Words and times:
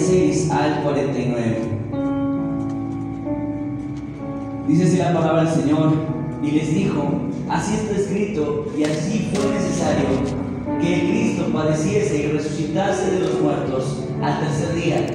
46 0.00 0.50
al 0.50 0.82
49. 0.82 1.58
Dice 4.66 4.98
la 4.98 5.12
palabra 5.12 5.44
del 5.44 5.62
Señor 5.62 5.92
y 6.42 6.50
les 6.52 6.74
dijo, 6.74 7.02
así 7.50 7.74
está 7.74 8.00
escrito 8.00 8.66
y 8.78 8.84
así 8.84 9.30
fue 9.34 9.52
necesario 9.52 10.06
que 10.80 10.94
el 10.94 11.10
Cristo 11.10 11.46
padeciese 11.52 12.16
y 12.16 12.32
resucitase 12.32 13.10
de 13.10 13.20
los 13.20 13.40
muertos 13.40 14.04
al 14.22 14.40
tercer 14.40 14.74
día 14.74 15.06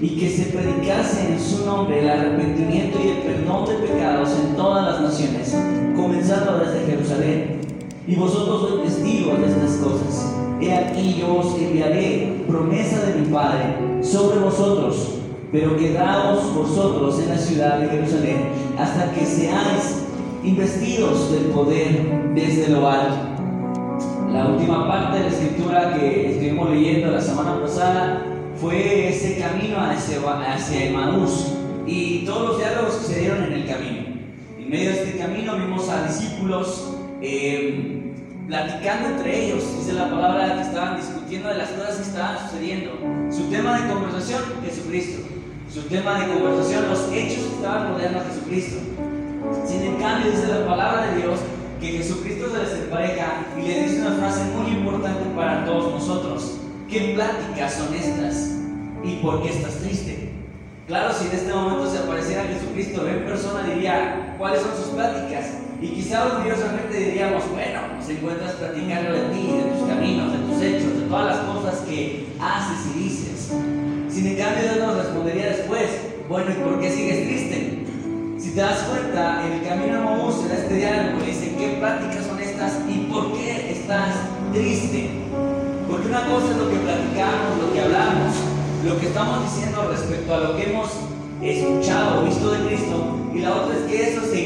y 0.00 0.08
que 0.18 0.28
se 0.28 0.46
predicase 0.46 1.32
en 1.32 1.40
su 1.40 1.64
nombre 1.64 2.00
el 2.00 2.10
arrepentimiento 2.10 2.98
y 3.02 3.08
el 3.08 3.18
perdón 3.18 3.66
de 3.66 3.74
pecados 3.86 4.30
en 4.44 4.56
todas 4.56 4.92
las 4.92 5.00
naciones, 5.02 5.56
comenzando 5.94 6.58
desde 6.58 6.86
Jerusalén. 6.86 7.60
Y 8.08 8.14
vosotros 8.16 8.68
sois 8.68 8.84
testigos 8.84 9.40
de 9.40 9.46
estas 9.46 9.76
cosas. 9.76 10.45
He 10.60 10.72
aquí 10.72 11.16
yo 11.20 11.36
os 11.36 11.58
enviaré 11.58 12.42
promesa 12.48 13.04
de 13.04 13.20
mi 13.20 13.26
Padre 13.26 14.02
sobre 14.02 14.38
vosotros, 14.38 15.18
pero 15.52 15.76
quedaos 15.76 16.54
vosotros 16.54 17.20
en 17.20 17.28
la 17.28 17.38
ciudad 17.38 17.78
de 17.78 17.88
Jerusalén 17.88 18.48
hasta 18.78 19.12
que 19.12 19.26
seáis 19.26 20.06
investidos 20.42 21.30
del 21.30 21.44
poder 21.46 22.32
desde 22.34 22.68
lo 22.68 22.88
alto. 22.88 23.36
La 24.32 24.46
última 24.46 24.88
parte 24.88 25.18
de 25.18 25.24
la 25.24 25.30
escritura 25.30 25.94
que 25.94 26.30
estuvimos 26.32 26.70
leyendo 26.70 27.10
la 27.10 27.20
semana 27.20 27.60
pasada 27.60 28.22
fue 28.58 29.10
ese 29.10 29.38
camino 29.38 29.76
hacia, 29.78 30.18
hacia 30.54 30.90
y 31.86 32.24
todos 32.24 32.48
los 32.48 32.58
diálogos 32.58 32.94
que 32.94 33.12
se 33.12 33.20
dieron 33.20 33.44
en 33.44 33.52
el 33.52 33.66
camino. 33.66 34.06
En 34.58 34.70
medio 34.70 34.90
de 34.90 35.02
este 35.02 35.18
camino 35.18 35.54
vimos 35.56 35.88
a 35.90 36.06
discípulos 36.06 36.94
eh, 37.20 37.95
platicando 38.46 39.08
entre 39.08 39.44
ellos, 39.44 39.64
dice 39.78 39.92
la 39.94 40.08
palabra 40.08 40.54
que 40.54 40.62
estaban 40.62 40.96
discutiendo 40.96 41.48
de 41.48 41.56
las 41.56 41.70
cosas 41.70 41.96
que 41.96 42.02
estaban 42.02 42.38
sucediendo. 42.38 42.92
Su 43.30 43.50
tema 43.50 43.80
de 43.80 43.92
conversación, 43.92 44.42
Jesucristo. 44.64 45.22
Su 45.72 45.82
tema 45.82 46.20
de 46.20 46.32
conversación, 46.32 46.88
los 46.88 47.12
hechos 47.12 47.44
que 47.44 47.54
estaban 47.56 47.92
rodeando 47.92 48.20
a 48.20 48.24
Jesucristo. 48.24 48.78
Sin 49.66 49.82
en 49.82 49.96
cambio, 49.96 50.30
dice 50.30 50.46
la 50.46 50.66
palabra 50.66 51.08
de 51.08 51.22
Dios 51.22 51.40
que 51.80 51.88
Jesucristo 51.88 52.50
se 52.50 52.62
les 52.62 52.84
empareja 52.84 53.46
y 53.58 53.62
le 53.62 53.82
dice 53.82 54.00
una 54.00 54.16
frase 54.16 54.44
muy 54.56 54.70
importante 54.70 55.24
para 55.34 55.64
todos 55.64 55.92
nosotros. 55.92 56.58
¿Qué 56.88 57.12
pláticas 57.14 57.74
son 57.74 57.94
estas? 57.94 58.52
¿Y 59.02 59.16
por 59.16 59.42
qué 59.42 59.50
estás 59.50 59.74
triste? 59.78 60.32
Claro, 60.86 61.12
si 61.12 61.26
en 61.26 61.32
este 61.32 61.52
momento 61.52 61.90
se 61.90 61.98
apareciera 61.98 62.44
Jesucristo 62.44 63.06
en 63.08 63.24
persona, 63.24 63.64
diría, 63.64 64.36
¿cuáles 64.38 64.62
son 64.62 64.76
sus 64.76 64.94
pláticas? 64.94 65.65
Y 65.80 65.88
quizá 65.88 66.24
orgullosamente 66.24 66.96
diríamos, 66.96 67.42
bueno, 67.50 67.80
se 68.04 68.12
encuentras 68.12 68.52
platicando 68.52 69.12
de 69.12 69.20
ti, 69.28 69.46
de 69.52 69.62
tus 69.72 69.88
caminos, 69.88 70.32
de 70.32 70.38
tus 70.38 70.62
hechos, 70.62 71.00
de 71.00 71.06
todas 71.06 71.36
las 71.36 71.44
cosas 71.44 71.80
que 71.86 72.26
haces 72.40 72.94
y 72.94 72.98
dices. 72.98 73.52
Sin 74.08 74.36
cambio, 74.36 74.62
Dios 74.62 74.78
nos 74.78 74.96
respondería 74.96 75.46
después, 75.48 75.90
bueno, 76.28 76.50
¿y 76.50 76.62
por 76.62 76.80
qué 76.80 76.90
sigues 76.90 77.26
triste? 77.26 77.84
Si 78.38 78.50
te 78.52 78.60
das 78.60 78.84
cuenta, 78.84 79.46
en 79.46 79.52
el 79.52 79.68
camino 79.68 79.98
a 79.98 80.04
Maús, 80.04 80.44
en 80.46 80.52
este 80.52 80.74
diálogo, 80.76 81.24
dice, 81.24 81.54
¿qué 81.58 81.76
pláticas 81.78 82.26
son 82.26 82.40
estas 82.40 82.78
y 82.88 83.08
por 83.12 83.32
qué 83.34 83.72
estás 83.72 84.14
triste? 84.52 85.10
Porque 85.90 86.08
una 86.08 86.26
cosa 86.26 86.50
es 86.52 86.56
lo 86.56 86.70
que 86.70 86.76
platicamos, 86.76 87.60
lo 87.60 87.72
que 87.72 87.80
hablamos, 87.82 88.34
lo 88.84 88.98
que 88.98 89.06
estamos 89.06 89.44
diciendo 89.44 89.88
respecto 89.90 90.34
a 90.34 90.38
lo 90.38 90.56
que 90.56 90.70
hemos 90.70 90.88
escuchado 91.42 92.22
o 92.22 92.24
visto 92.24 92.50
de 92.50 92.66
Cristo, 92.66 93.16
y 93.34 93.40
la 93.40 93.54
otra 93.54 93.76
es 93.76 93.82
que 93.82 94.10
eso 94.10 94.22
se 94.22 94.40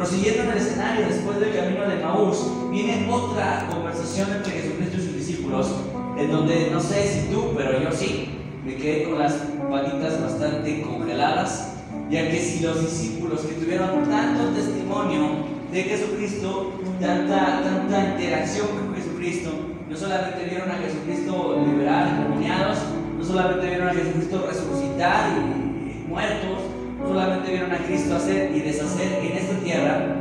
Prosiguiendo 0.00 0.44
en 0.44 0.50
el 0.52 0.56
escenario, 0.56 1.06
después 1.08 1.38
del 1.40 1.54
camino 1.54 1.86
de 1.86 2.02
Maús, 2.02 2.38
viene 2.70 3.06
otra 3.12 3.68
conversación 3.70 4.30
entre 4.34 4.52
Jesucristo 4.52 4.96
y 4.96 5.00
sus 5.02 5.14
discípulos, 5.14 5.74
en 6.16 6.32
donde 6.32 6.70
no 6.72 6.80
sé 6.80 7.06
si 7.06 7.28
tú, 7.30 7.52
pero 7.54 7.78
yo 7.78 7.92
sí, 7.92 8.30
me 8.64 8.76
quedé 8.76 9.04
con 9.04 9.18
las 9.18 9.34
patitas 9.70 10.22
bastante 10.22 10.80
congeladas, 10.80 11.74
ya 12.08 12.30
que 12.30 12.38
si 12.38 12.60
los 12.60 12.80
discípulos 12.80 13.42
que 13.42 13.52
tuvieron 13.62 14.08
tanto 14.08 14.54
testimonio 14.54 15.44
de 15.70 15.82
Jesucristo, 15.82 16.80
tanta, 16.98 17.60
tanta 17.62 18.14
interacción 18.14 18.68
con 18.68 18.94
Jesucristo, 18.94 19.50
no 19.86 19.94
solamente 19.94 20.46
vieron 20.46 20.70
a 20.70 20.78
Jesucristo 20.78 21.62
liberar 21.66 22.08
endemoniados, 22.08 22.78
no 23.18 23.22
solamente 23.22 23.66
vieron 23.66 23.88
a 23.88 23.92
Jesucristo 23.92 24.46
resucitar 24.48 25.28
y, 25.36 25.90
y 25.90 26.04
muertos, 26.08 26.69
solamente 27.06 27.50
vieron 27.50 27.72
a 27.72 27.78
Cristo 27.78 28.16
hacer 28.16 28.52
y 28.54 28.60
deshacer 28.60 29.24
en 29.24 29.36
esta 29.36 29.56
tierra, 29.58 30.16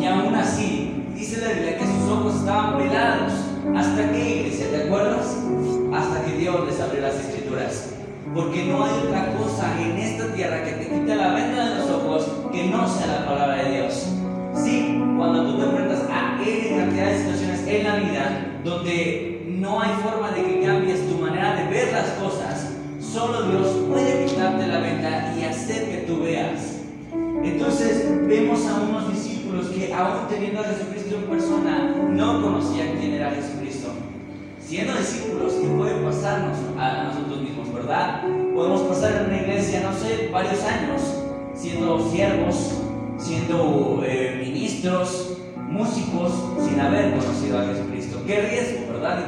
y 0.00 0.04
aún 0.06 0.34
así, 0.34 1.04
dice 1.14 1.40
la 1.40 1.52
Biblia 1.52 1.78
que 1.78 1.84
sus 1.84 2.10
ojos 2.10 2.36
estaban 2.36 2.78
velados. 2.78 3.32
¿Hasta 3.76 4.10
qué 4.12 4.36
iglesia? 4.36 4.70
¿Te 4.70 4.84
acuerdas? 4.84 5.36
Hasta 5.92 6.24
que 6.24 6.38
Dios 6.38 6.66
les 6.66 6.80
abrió 6.80 7.02
las 7.02 7.14
escrituras. 7.16 7.94
Porque 8.34 8.64
no 8.64 8.84
hay 8.84 8.92
otra 9.04 9.34
cosa 9.36 9.80
en 9.80 9.98
esta 9.98 10.32
tierra 10.32 10.64
que 10.64 10.72
te 10.72 10.88
quite 10.88 11.14
la 11.14 11.34
venda 11.34 11.68
de 11.68 11.74
los 11.76 11.90
ojos 11.90 12.30
que 12.52 12.64
no 12.68 12.88
sea 12.88 13.06
la 13.06 13.26
palabra 13.26 13.56
de 13.64 13.72
Dios. 13.72 14.06
Sí, 14.54 15.02
cuando 15.18 15.46
tú 15.46 15.58
te 15.58 15.64
enfrentas 15.64 16.04
a 16.10 16.40
N 16.42 16.76
cantidad 16.76 17.06
de 17.06 17.18
situaciones 17.18 17.66
en 17.66 17.84
la 17.84 17.96
vida 17.96 18.46
donde 18.64 19.44
no 19.46 19.80
hay 19.80 19.90
forma 20.02 20.30
de 20.30 20.44
que 20.44 20.62
cambies 20.64 21.08
tu 21.08 21.18
manera 21.18 21.56
de 21.56 21.64
ver 21.68 21.92
las 21.92 22.08
cosas, 22.10 22.70
solo 23.00 23.42
Dios 23.42 23.66
puede 23.88 24.26
quitarte 24.26 24.66
la 24.66 24.78
venda 24.78 25.34
y 25.38 25.44
hacer. 25.44 25.89
Entonces 27.70 28.26
vemos 28.26 28.66
a 28.66 28.80
unos 28.80 29.12
discípulos 29.12 29.68
que 29.68 29.94
aún 29.94 30.26
teniendo 30.28 30.60
a 30.60 30.64
Jesucristo 30.64 31.14
en 31.14 31.22
persona, 31.30 31.94
no 32.10 32.42
conocían 32.42 32.96
quién 32.98 33.12
era 33.12 33.30
Jesucristo. 33.30 33.90
Siendo 34.60 34.96
discípulos, 34.96 35.52
¿qué 35.52 35.68
puede 35.68 35.94
pasarnos 36.04 36.58
a 36.76 37.04
nosotros 37.04 37.42
mismos, 37.42 37.72
verdad? 37.72 38.22
Podemos 38.56 38.80
pasar 38.82 39.22
en 39.22 39.26
una 39.26 39.42
iglesia, 39.42 39.82
no 39.82 39.92
sé, 39.96 40.30
varios 40.32 40.64
años, 40.64 41.00
siendo 41.54 42.10
siervos, 42.10 42.72
siendo 43.18 44.02
eh, 44.04 44.42
ministros, 44.44 45.38
músicos, 45.68 46.32
sin 46.68 46.80
haber 46.80 47.12
conocido 47.12 47.60
a 47.60 47.66
Jesucristo. 47.66 48.20
Qué 48.26 48.40
riesgo, 48.40 48.94
¿verdad? 48.94 49.26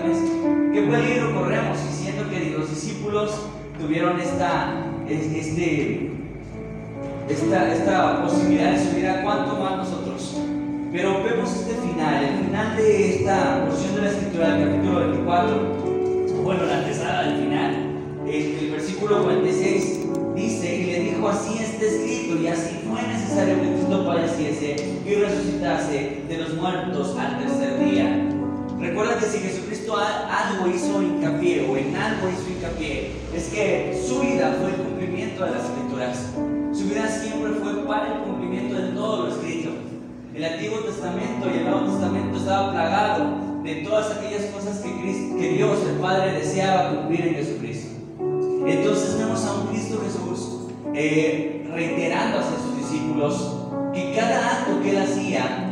Qué 0.73 0.83
peligro 0.83 1.33
corremos 1.33 1.79
diciendo 1.89 2.29
que 2.29 2.51
los 2.59 2.69
discípulos 2.71 3.47
tuvieron 3.79 4.19
esta, 4.19 4.85
este, 5.09 6.12
esta, 7.33 8.23
posibilidad 8.23 8.73
de 8.73 8.85
su 8.85 8.97
vida, 8.97 9.23
¿cuánto 9.23 9.57
más 9.57 9.79
nosotros? 9.79 10.37
Pero 10.93 11.25
vemos 11.25 11.51
este 11.51 11.75
final, 11.75 12.25
el 12.25 12.45
final 12.45 12.77
de 12.77 13.17
esta 13.17 13.65
porción 13.67 13.95
de 13.95 14.03
la 14.03 14.11
escritura 14.11 14.55
del 14.55 14.69
capítulo 14.69 14.99
24, 15.01 16.43
bueno, 16.45 16.65
la 16.67 16.79
antesala 16.79 17.23
del 17.23 17.43
final, 17.45 17.75
el, 18.27 18.59
el 18.59 18.71
versículo 18.71 19.23
46 19.23 20.01
dice, 20.35 20.77
y 20.77 20.85
le 20.85 21.01
dijo, 21.01 21.29
así 21.29 21.59
está 21.63 21.87
escrito, 21.87 22.37
y 22.37 22.47
así 22.49 22.81
fue 22.89 23.03
necesario 23.03 23.61
que 23.63 23.69
Cristo 23.77 24.07
padeciese 24.07 24.77
y 25.07 25.15
resucitase 25.15 26.23
de 26.29 26.39
los 26.39 26.55
muertos 26.55 27.17
al 27.19 27.39
tercer 27.39 27.79
día. 27.79 28.29
Recuerda 28.79 29.19
que 29.19 29.27
si 29.27 29.39
Jesucristo 29.39 29.97
algo 29.97 30.69
hizo 30.69 31.01
hincapié 31.01 31.67
o 31.71 31.77
en 31.77 31.97
algo 31.97 32.29
hizo 32.29 32.51
hincapié, 32.51 33.13
es 33.35 33.45
que 33.49 34.03
su 34.07 34.21
vida 34.21 34.55
fue 34.61 34.71
el 34.71 34.77
cumplimiento 34.77 35.45
de 35.45 35.51
las 35.53 35.65
escrituras. 35.65 36.62
Su 36.83 36.89
vida 36.89 37.09
siempre 37.09 37.53
fue 37.53 37.85
para 37.85 38.09
el 38.09 38.23
cumplimiento 38.23 38.75
de 38.75 38.89
todo 38.89 39.27
lo 39.27 39.29
escrito. 39.33 39.71
El 40.35 40.45
Antiguo 40.45 40.79
Testamento 40.81 41.47
y 41.49 41.59
el 41.59 41.65
Nuevo 41.65 41.93
Testamento 41.93 42.39
estaba 42.39 42.73
plagado 42.73 43.63
de 43.63 43.75
todas 43.85 44.11
aquellas 44.11 44.47
cosas 44.47 44.81
que, 44.81 44.91
Cristo, 45.01 45.37
que 45.37 45.53
Dios, 45.53 45.79
el 45.89 46.01
Padre, 46.01 46.33
deseaba 46.33 46.91
cumplir 46.91 47.29
en 47.29 47.35
Jesucristo. 47.37 47.89
Entonces 48.67 49.17
vemos 49.17 49.45
a 49.45 49.61
un 49.61 49.69
Cristo 49.69 50.01
Jesús 50.03 50.73
eh, 50.93 51.71
reiterando 51.73 52.41
hacia 52.41 52.59
sus 52.59 52.77
discípulos 52.77 53.59
que 53.95 54.15
cada 54.17 54.59
acto 54.59 54.83
que 54.83 54.91
él 54.91 55.03
hacía 55.03 55.71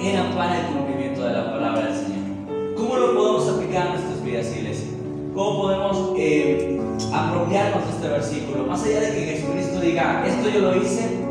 era 0.00 0.36
para 0.36 0.60
el 0.60 0.66
cumplimiento 0.66 1.24
de 1.24 1.32
la 1.32 1.50
palabra 1.50 1.86
del 1.86 1.96
Señor. 1.96 2.76
¿Cómo 2.76 2.96
lo 2.96 3.14
podemos 3.16 3.48
aplicar 3.48 3.88
a 3.88 3.90
nuestras 3.94 4.24
vidas, 4.24 4.56
iglesia? 4.56 4.86
¿Cómo 5.34 5.62
podemos 5.62 6.12
eh, 6.16 6.80
apropiarnos 7.12 7.84
de 7.84 7.90
este 7.90 8.08
versículo? 8.08 8.66
Más 8.66 8.82
allá 8.84 9.00
de 9.00 9.14
que 9.14 9.26
Jesucristo 9.36 9.80
diga, 9.80 10.24
esto 10.26 10.48
yo 10.48 10.60
lo 10.60 10.76
hice 10.76 11.22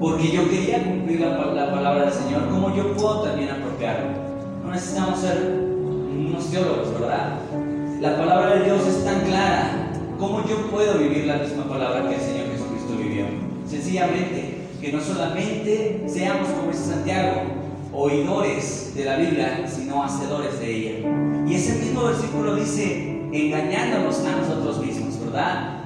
porque 0.00 0.30
yo 0.32 0.50
quería 0.50 0.82
cumplir 0.82 1.20
la, 1.20 1.28
la 1.54 1.70
palabra 1.70 2.06
del 2.06 2.12
Señor, 2.12 2.48
¿cómo 2.50 2.74
yo 2.74 2.92
puedo 2.94 3.22
también 3.22 3.50
apropiarlo? 3.50 4.08
No 4.64 4.72
necesitamos 4.72 5.20
ser 5.20 5.62
unos 6.28 6.50
teólogos, 6.50 6.92
¿verdad? 7.00 7.38
La 8.00 8.16
palabra 8.16 8.56
de 8.56 8.64
Dios 8.64 8.84
es 8.86 9.04
tan 9.04 9.20
clara. 9.20 9.92
¿Cómo 10.18 10.44
yo 10.46 10.56
puedo 10.70 10.98
vivir 10.98 11.26
la 11.26 11.36
misma 11.36 11.64
palabra 11.64 12.08
que 12.08 12.16
el 12.16 12.20
Señor 12.20 12.46
Jesucristo 12.50 12.96
vivió? 12.96 13.26
Sencillamente, 13.64 14.58
que 14.80 14.92
no 14.92 15.00
solamente 15.00 16.04
seamos, 16.08 16.48
como 16.48 16.72
dice 16.72 16.84
Santiago, 16.84 17.42
oidores 17.92 18.92
de 18.94 19.04
la 19.04 19.16
Biblia, 19.16 19.64
sino 19.68 20.02
hacedores 20.02 20.58
de 20.58 20.76
ella. 20.76 21.08
Y 21.46 21.54
ese 21.54 21.74
mismo 21.78 22.04
versículo 22.04 22.56
dice, 22.56 23.20
engañándonos 23.32 24.18
a 24.24 24.36
nosotros 24.36 24.84
mismos, 24.84 25.11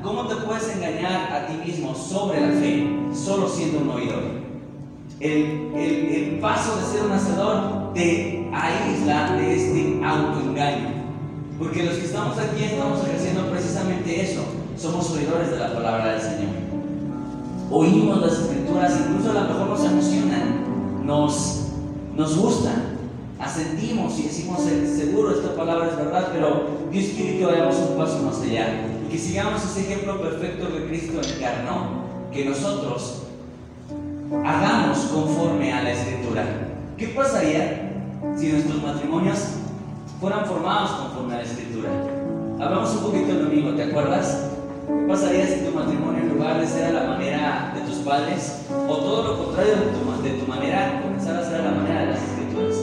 ¿Cómo 0.03 0.27
te 0.27 0.35
puedes 0.37 0.69
engañar 0.75 1.33
a 1.33 1.47
ti 1.47 1.55
mismo 1.65 1.95
sobre 1.95 2.41
la 2.41 2.49
fe 2.49 2.85
solo 3.15 3.49
siendo 3.49 3.79
un 3.79 3.91
oidor? 3.91 4.23
El, 5.21 6.39
paso 6.41 6.77
de 6.77 6.85
ser 6.85 7.07
un 7.07 7.13
hacedor 7.13 7.93
te 7.95 8.51
aísla 8.53 9.33
de 9.37 9.55
este 9.55 10.05
autoengaño. 10.05 10.89
Porque 11.59 11.85
los 11.85 11.95
que 11.95 12.07
estamos 12.07 12.37
aquí 12.39 12.65
estamos 12.65 13.05
ejerciendo 13.05 13.49
precisamente 13.49 14.17
la 15.59 15.73
palabra 15.73 16.13
del 16.13 16.21
Señor. 16.21 16.51
Oímos 17.71 18.21
las 18.21 18.33
escrituras, 18.33 18.95
incluso 19.09 19.31
a 19.31 19.35
lo 19.35 19.49
mejor 19.49 19.69
nos 19.69 19.85
emocionan, 19.85 21.05
nos, 21.05 21.69
nos 22.15 22.37
gustan, 22.37 22.99
ascendimos 23.39 24.19
y 24.19 24.23
decimos 24.25 24.61
seguro 24.61 25.33
esta 25.33 25.55
palabra 25.57 25.89
es 25.89 25.97
verdad, 25.97 26.29
pero 26.33 26.65
Dios 26.91 27.07
quiere 27.17 27.39
que 27.39 27.47
vayamos 27.47 27.77
un 27.77 27.97
paso 27.97 28.23
más 28.23 28.41
allá 28.43 28.96
que 29.09 29.19
sigamos 29.19 29.65
ese 29.65 29.81
ejemplo 29.81 30.21
perfecto 30.21 30.69
que 30.69 30.87
Cristo 30.87 31.21
encarnó, 31.23 32.05
que 32.33 32.45
nosotros 32.45 33.23
hagamos 34.45 34.99
conforme 34.99 35.73
a 35.73 35.83
la 35.83 35.93
escritura. 35.93 36.45
¿Qué 36.97 37.09
pasaría 37.09 37.93
si 38.37 38.49
nuestros 38.49 38.83
matrimonios 38.83 39.39
fueran 40.21 40.47
formados 40.47 40.91
conforme 40.93 41.35
a 41.35 41.39
la 41.39 41.45
escritura? 41.45 41.91
Hablamos 42.61 42.95
un 42.95 43.03
poquito 43.03 43.33
el 43.33 43.45
domingo, 43.45 43.75
¿te 43.75 43.85
acuerdas? 43.85 44.51
¿Qué 44.87 45.07
pasaría 45.07 45.47
si 45.47 45.65
tu 45.65 45.73
matrimonio 45.73 46.23
en 46.23 46.29
lugar 46.31 46.61
de 46.61 46.67
ser 46.67 46.87
a 46.87 46.93
la 46.93 47.09
manera 47.11 47.73
de 47.75 47.81
tus 47.83 47.99
padres 47.99 48.63
o 48.89 48.97
todo 48.97 49.23
lo 49.23 49.45
contrario 49.45 49.75
de 50.23 50.31
tu, 50.31 50.47
manera 50.47 51.01
comenzara 51.03 51.41
a 51.41 51.45
ser 51.45 51.61
a 51.61 51.65
la 51.65 51.71
manera 51.73 52.01
de 52.01 52.07
las 52.07 52.21
escrituras? 52.23 52.77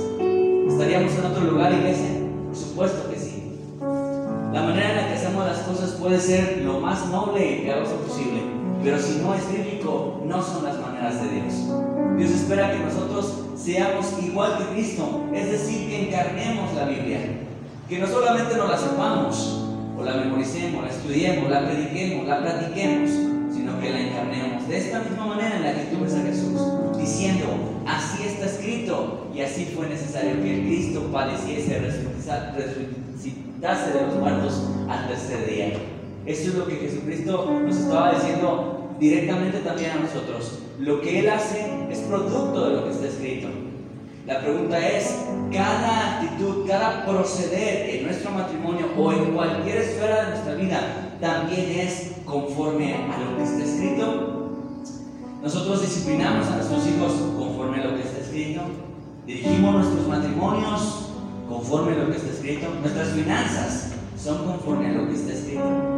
¿Estaríamos 0.70 1.14
en 1.14 1.26
otro 1.26 1.44
lugar, 1.46 1.74
iglesia? 1.74 2.10
Por 2.48 2.56
supuesto 2.56 3.13
puede 6.04 6.20
ser 6.20 6.62
lo 6.66 6.82
más 6.82 7.08
noble 7.08 7.50
y 7.50 7.62
piadoso 7.62 7.96
posible, 8.06 8.42
pero 8.84 9.00
si 9.00 9.22
no 9.22 9.34
es 9.34 9.50
bíblico, 9.50 10.22
no 10.26 10.44
son 10.44 10.66
las 10.66 10.78
maneras 10.78 11.22
de 11.22 11.30
Dios. 11.30 11.54
Dios 12.18 12.32
espera 12.32 12.74
que 12.74 12.80
nosotros 12.80 13.46
seamos 13.56 14.12
igual 14.22 14.58
que 14.58 14.66
Cristo, 14.74 15.24
es 15.34 15.50
decir, 15.50 15.88
que 15.88 16.10
encarnemos 16.10 16.74
la 16.74 16.84
Biblia, 16.86 17.20
que 17.88 18.00
no 18.00 18.08
solamente 18.08 18.58
nos 18.58 18.70
la 18.70 18.78
sepamos, 18.78 19.66
o 19.98 20.04
la 20.04 20.16
memoricemos, 20.16 20.84
la 20.84 20.90
estudiemos, 20.90 21.50
la 21.50 21.70
prediquemos, 21.70 22.28
la 22.28 22.42
platiquemos, 22.42 23.10
sino 23.54 23.80
que 23.80 23.90
la 23.90 24.02
encarnemos 24.02 24.68
de 24.68 24.78
esta 24.78 25.00
misma 25.00 25.28
manera 25.28 25.56
en 25.56 25.64
la 25.64 25.74
que 25.74 25.86
tú 25.86 26.02
ves 26.04 26.16
a 26.16 26.22
Jesús, 26.22 26.60
diciendo, 26.98 27.46
así 27.88 28.24
está 28.24 28.48
escrito, 28.48 29.28
y 29.34 29.40
así 29.40 29.72
fue 29.74 29.88
necesario 29.88 30.34
que 30.44 30.66
Cristo 30.66 31.10
padeciese, 31.14 31.80
resucitase 31.80 33.94
de 33.94 34.02
los 34.06 34.16
muertos 34.16 34.68
al 34.90 35.08
tercer 35.08 35.50
día. 35.50 35.93
Eso 36.26 36.50
es 36.52 36.56
lo 36.56 36.66
que 36.66 36.76
Jesucristo 36.76 37.60
nos 37.66 37.76
estaba 37.76 38.14
diciendo 38.14 38.96
directamente 39.00 39.60
también 39.60 39.92
a 39.92 39.96
nosotros. 39.96 40.60
Lo 40.80 41.02
que 41.02 41.20
Él 41.20 41.30
hace 41.30 41.66
es 41.92 42.00
producto 42.00 42.70
de 42.70 42.76
lo 42.76 42.86
que 42.86 42.92
está 42.92 43.08
escrito. 43.08 43.48
La 44.26 44.40
pregunta 44.40 44.80
es, 44.88 45.26
cada 45.52 46.22
actitud, 46.22 46.66
cada 46.66 47.06
proceder 47.06 47.90
en 47.90 48.06
nuestro 48.06 48.32
matrimonio 48.32 48.88
o 48.98 49.12
en 49.12 49.34
cualquier 49.34 49.80
esfera 49.80 50.24
de 50.24 50.30
nuestra 50.30 50.56
vida 50.56 51.18
también 51.20 51.80
es 51.80 52.12
conforme 52.26 52.96
a 52.96 53.20
lo 53.20 53.38
que 53.38 53.44
está 53.44 53.64
escrito. 53.64 54.34
Nosotros 55.42 55.82
disciplinamos 55.82 56.48
a 56.48 56.56
nuestros 56.56 56.88
hijos 56.88 57.12
conforme 57.38 57.82
a 57.82 57.86
lo 57.86 57.96
que 57.96 58.04
está 58.04 58.20
escrito. 58.22 58.62
Dirigimos 59.26 59.74
nuestros 59.74 60.08
matrimonios 60.08 61.10
conforme 61.50 61.92
a 61.92 61.98
lo 61.98 62.10
que 62.10 62.16
está 62.16 62.30
escrito. 62.30 62.68
Nuestras 62.80 63.10
finanzas 63.10 63.92
son 64.18 64.46
conforme 64.46 64.88
a 64.88 64.92
lo 64.94 65.08
que 65.10 65.16
está 65.16 65.34
escrito. 65.34 65.93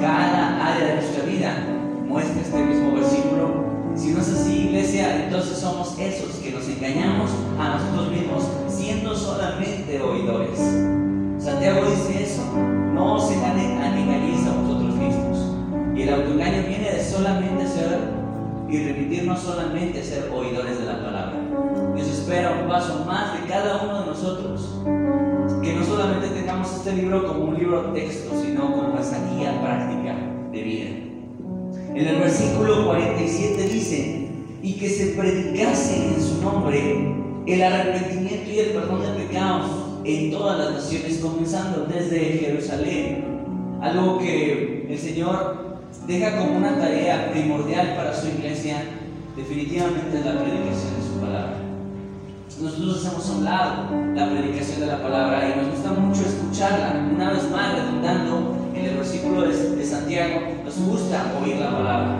Cada 0.00 0.72
área 0.72 0.86
de 0.86 0.94
nuestra 0.96 1.24
vida 1.24 1.54
muestra 2.06 2.40
este 2.40 2.62
mismo 2.62 2.92
versículo 2.92 3.68
si 3.98 4.12
no 4.12 4.20
es 4.20 4.28
así, 4.28 4.68
iglesia, 4.68 5.24
entonces 5.24 5.58
somos 5.58 5.98
esos 5.98 6.36
que 6.36 6.52
nos 6.52 6.68
engañamos 6.68 7.32
a 7.58 7.70
nosotros 7.70 8.12
mismos, 8.12 8.44
siendo 8.68 9.12
solamente 9.12 10.00
oidores. 10.00 10.56
Santiago 11.36 11.84
dice 11.84 12.22
eso, 12.22 12.42
no 12.94 13.18
se 13.18 13.34
engañéis 13.34 14.46
a 14.46 14.52
vosotros 14.52 14.94
mismos. 14.94 15.38
Y 15.96 16.02
el 16.02 16.14
autoengaño 16.14 16.68
viene 16.68 16.92
de 16.92 17.04
solamente 17.04 17.66
ser 17.66 17.98
y 18.68 18.84
repetirnos 18.84 19.40
solamente 19.40 20.04
ser 20.04 20.30
oidores 20.32 20.78
de 20.78 20.84
la 20.84 21.02
palabra. 21.02 21.34
Dios 21.96 22.06
espera 22.06 22.60
un 22.62 22.68
paso 22.68 23.04
más 23.04 23.32
de 23.32 23.48
cada 23.48 23.82
uno 23.82 24.00
de 24.00 24.06
nosotros. 24.06 24.78
Que 25.60 25.74
no 25.74 25.84
solamente 25.84 26.28
este 26.76 26.92
libro 26.92 27.26
como 27.26 27.44
un 27.44 27.58
libro 27.58 27.92
texto, 27.92 28.30
sino 28.42 28.72
como 28.72 28.98
esa 28.98 29.18
guía 29.30 29.60
práctica 29.60 30.16
de 30.52 30.62
vida. 30.62 30.90
En 31.94 32.06
el 32.06 32.16
versículo 32.20 32.86
47 32.86 33.68
dice, 33.68 34.28
y 34.62 34.72
que 34.74 34.88
se 34.88 35.06
predicase 35.18 36.14
en 36.14 36.20
su 36.20 36.42
nombre 36.42 37.14
el 37.46 37.62
arrepentimiento 37.62 38.50
y 38.50 38.58
el 38.58 38.70
perdón 38.70 39.02
de 39.02 39.24
pecados 39.24 39.70
en 40.04 40.30
todas 40.30 40.58
las 40.58 40.72
naciones, 40.74 41.18
comenzando 41.18 41.86
desde 41.86 42.38
Jerusalén. 42.38 43.24
Algo 43.80 44.18
que 44.18 44.86
el 44.88 44.98
Señor 44.98 45.80
deja 46.06 46.38
como 46.38 46.56
una 46.58 46.78
tarea 46.78 47.30
primordial 47.30 47.94
para 47.96 48.14
su 48.14 48.28
iglesia, 48.28 48.82
definitivamente 49.36 50.18
es 50.18 50.24
la 50.24 50.40
predicación 50.40 50.96
de 50.96 51.02
su 51.02 51.20
palabra. 51.20 51.57
Nosotros 52.60 52.96
hacemos 53.06 53.30
a 53.30 53.32
un 53.34 53.44
lado 53.44 53.72
la 54.16 54.30
predicación 54.30 54.80
de 54.80 54.86
la 54.86 55.00
palabra 55.00 55.48
y 55.48 55.60
nos 55.60 55.70
gusta 55.70 55.92
mucho 55.92 56.22
escucharla, 56.22 57.06
una 57.14 57.30
vez 57.30 57.48
más 57.52 57.72
redundando 57.72 58.56
en 58.74 58.84
el 58.84 58.96
versículo 58.96 59.42
de, 59.42 59.86
Santiago, 59.86 60.40
nos 60.64 60.76
gusta 60.76 61.34
oír 61.40 61.54
la 61.58 61.70
palabra. 61.70 62.16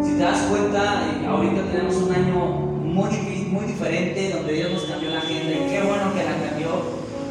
Si 0.00 0.12
te 0.12 0.22
das 0.22 0.40
cuenta, 0.48 1.04
eh, 1.04 1.26
ahorita 1.26 1.64
tenemos 1.70 1.96
un 1.96 2.14
año 2.14 2.34
muy, 2.80 3.10
muy 3.52 3.66
diferente 3.66 4.30
donde 4.32 4.54
Dios 4.54 4.72
nos 4.72 4.84
cambió 4.84 5.10
la 5.10 5.18
agenda 5.18 5.52
y 5.52 5.68
qué 5.68 5.82
bueno 5.86 6.14
que 6.14 6.24
la 6.24 6.48
cambió, 6.48 6.70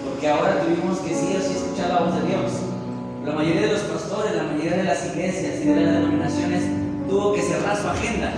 porque 0.05 0.29
ahora 0.29 0.61
tuvimos 0.61 0.99
que 0.99 1.15
sí 1.15 1.35
o 1.35 1.41
sí 1.41 1.57
escuchar 1.57 1.89
la 1.89 2.01
voz 2.01 2.21
de 2.21 2.27
Dios. 2.29 2.51
La 3.25 3.33
mayoría 3.33 3.61
de 3.61 3.73
los 3.73 3.81
pastores, 3.81 4.35
la 4.35 4.43
mayoría 4.43 4.77
de 4.77 4.83
las 4.83 5.07
iglesias 5.07 5.55
y 5.59 5.65
de 5.65 5.75
las 5.75 5.93
denominaciones 5.95 6.61
tuvo 7.09 7.33
que 7.33 7.41
cerrar 7.41 7.75
su 7.75 7.87
agenda. 7.87 8.31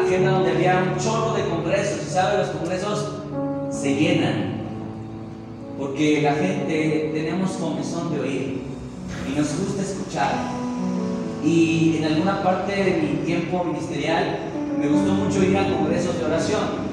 Agenda 0.00 0.32
donde 0.32 0.50
había 0.50 0.84
un 0.92 0.98
chorro 0.98 1.34
de 1.34 1.48
congresos. 1.48 2.06
Y 2.06 2.10
sabe, 2.10 2.38
los 2.38 2.48
congresos 2.48 3.12
se 3.70 3.94
llenan. 3.94 4.60
Porque 5.78 6.20
la 6.22 6.34
gente 6.34 7.10
tenemos 7.14 7.52
comezón 7.52 8.12
de 8.12 8.20
oír 8.20 8.62
y 9.26 9.38
nos 9.38 9.58
gusta 9.58 9.82
escuchar. 9.82 10.32
Y 11.44 11.96
en 11.98 12.04
alguna 12.04 12.42
parte 12.42 12.72
de 12.72 13.00
mi 13.00 13.24
tiempo 13.24 13.64
ministerial 13.64 14.40
me 14.78 14.88
gustó 14.88 15.12
mucho 15.14 15.42
ir 15.42 15.56
a 15.56 15.68
congresos 15.70 16.18
de 16.18 16.24
oración. 16.24 16.90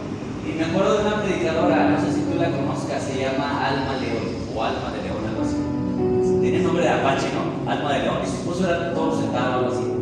Y 0.47 0.57
me 0.57 0.65
acuerdo 0.65 0.99
de 0.99 1.07
una 1.07 1.21
predicadora, 1.21 1.89
no 1.89 1.99
sé 1.99 2.13
si 2.13 2.21
tú 2.21 2.39
la 2.39 2.49
conozcas, 2.49 3.03
se 3.03 3.19
llama 3.19 3.67
Alma 3.67 3.97
León, 3.99 4.23
o 4.55 4.63
Alma 4.63 4.91
de 4.91 5.03
León, 5.03 5.17
algo 5.27 5.41
así. 5.41 6.41
Tiene 6.41 6.59
nombre 6.59 6.83
de 6.83 6.89
Apache, 6.89 7.27
¿no? 7.33 7.69
Alma 7.69 7.93
de 7.93 7.99
León. 8.03 8.17
Y 8.23 8.29
su 8.29 8.35
esposo 8.37 8.69
era 8.69 8.93
todo 8.93 9.19
sentado, 9.19 9.65
algo 9.65 9.71
así. 9.73 9.96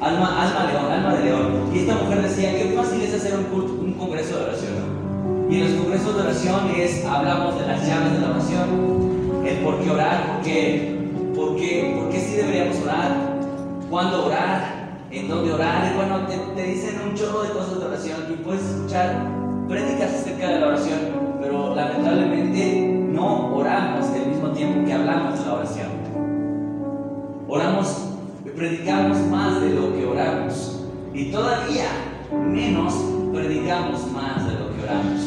Alma, 0.00 0.42
Alma 0.42 0.72
León, 0.72 0.92
Alma 0.92 1.14
de 1.14 1.24
León. 1.24 1.70
Y 1.74 1.78
esta 1.80 1.94
mujer 1.94 2.22
decía, 2.22 2.52
qué 2.56 2.72
fácil 2.76 3.02
es 3.02 3.14
hacer 3.14 3.34
un, 3.34 3.60
un 3.60 3.92
congreso 3.94 4.38
de 4.38 4.44
oración. 4.44 5.48
Y 5.50 5.56
en 5.56 5.64
los 5.64 5.82
congresos 5.82 6.16
de 6.16 6.22
oración 6.22 6.70
es, 6.76 7.04
hablamos 7.04 7.58
de 7.58 7.66
las 7.66 7.86
llaves 7.86 8.12
de 8.12 8.20
la 8.20 8.30
oración, 8.30 9.44
el 9.46 9.56
por 9.58 9.80
qué 9.80 9.90
orar, 9.90 10.26
por 10.26 10.44
qué 10.44 11.00
¿Por 11.34 11.56
qué, 11.56 11.96
¿Por 11.98 12.10
qué 12.10 12.20
sí 12.20 12.36
deberíamos 12.36 12.78
orar? 12.82 13.12
¿Cuándo 13.88 14.26
orar? 14.26 14.98
¿En 15.10 15.26
dónde 15.26 15.52
orar? 15.54 15.90
Y 15.90 15.96
bueno, 15.96 16.26
te, 16.54 16.62
dicen 16.64 17.00
un 17.02 17.14
chorro 17.14 17.42
de 17.42 17.50
cosas 17.50 17.78
de 17.78 17.86
oración 17.86 18.18
y 18.30 18.34
puedes 18.44 18.62
escuchar 18.62 19.26
prédicas 19.66 20.12
acerca 20.12 20.48
de 20.48 20.60
la 20.60 20.66
oración, 20.68 20.98
pero 21.40 21.74
lamentablemente 21.74 22.80
no 23.10 23.56
oramos 23.56 24.06
al 24.08 24.26
mismo 24.26 24.48
tiempo 24.48 24.84
que 24.84 24.92
hablamos 24.92 25.38
de 25.38 25.46
la 25.46 25.54
oración. 25.54 25.88
Oramos, 27.48 27.99
predicamos 28.60 29.16
más 29.30 29.58
de 29.62 29.70
lo 29.70 29.96
que 29.96 30.04
oramos 30.04 30.84
y 31.14 31.32
todavía 31.32 31.86
menos 32.30 32.94
predicamos 33.32 34.06
más 34.12 34.46
de 34.46 34.52
lo 34.52 34.76
que 34.76 34.82
oramos. 34.82 35.20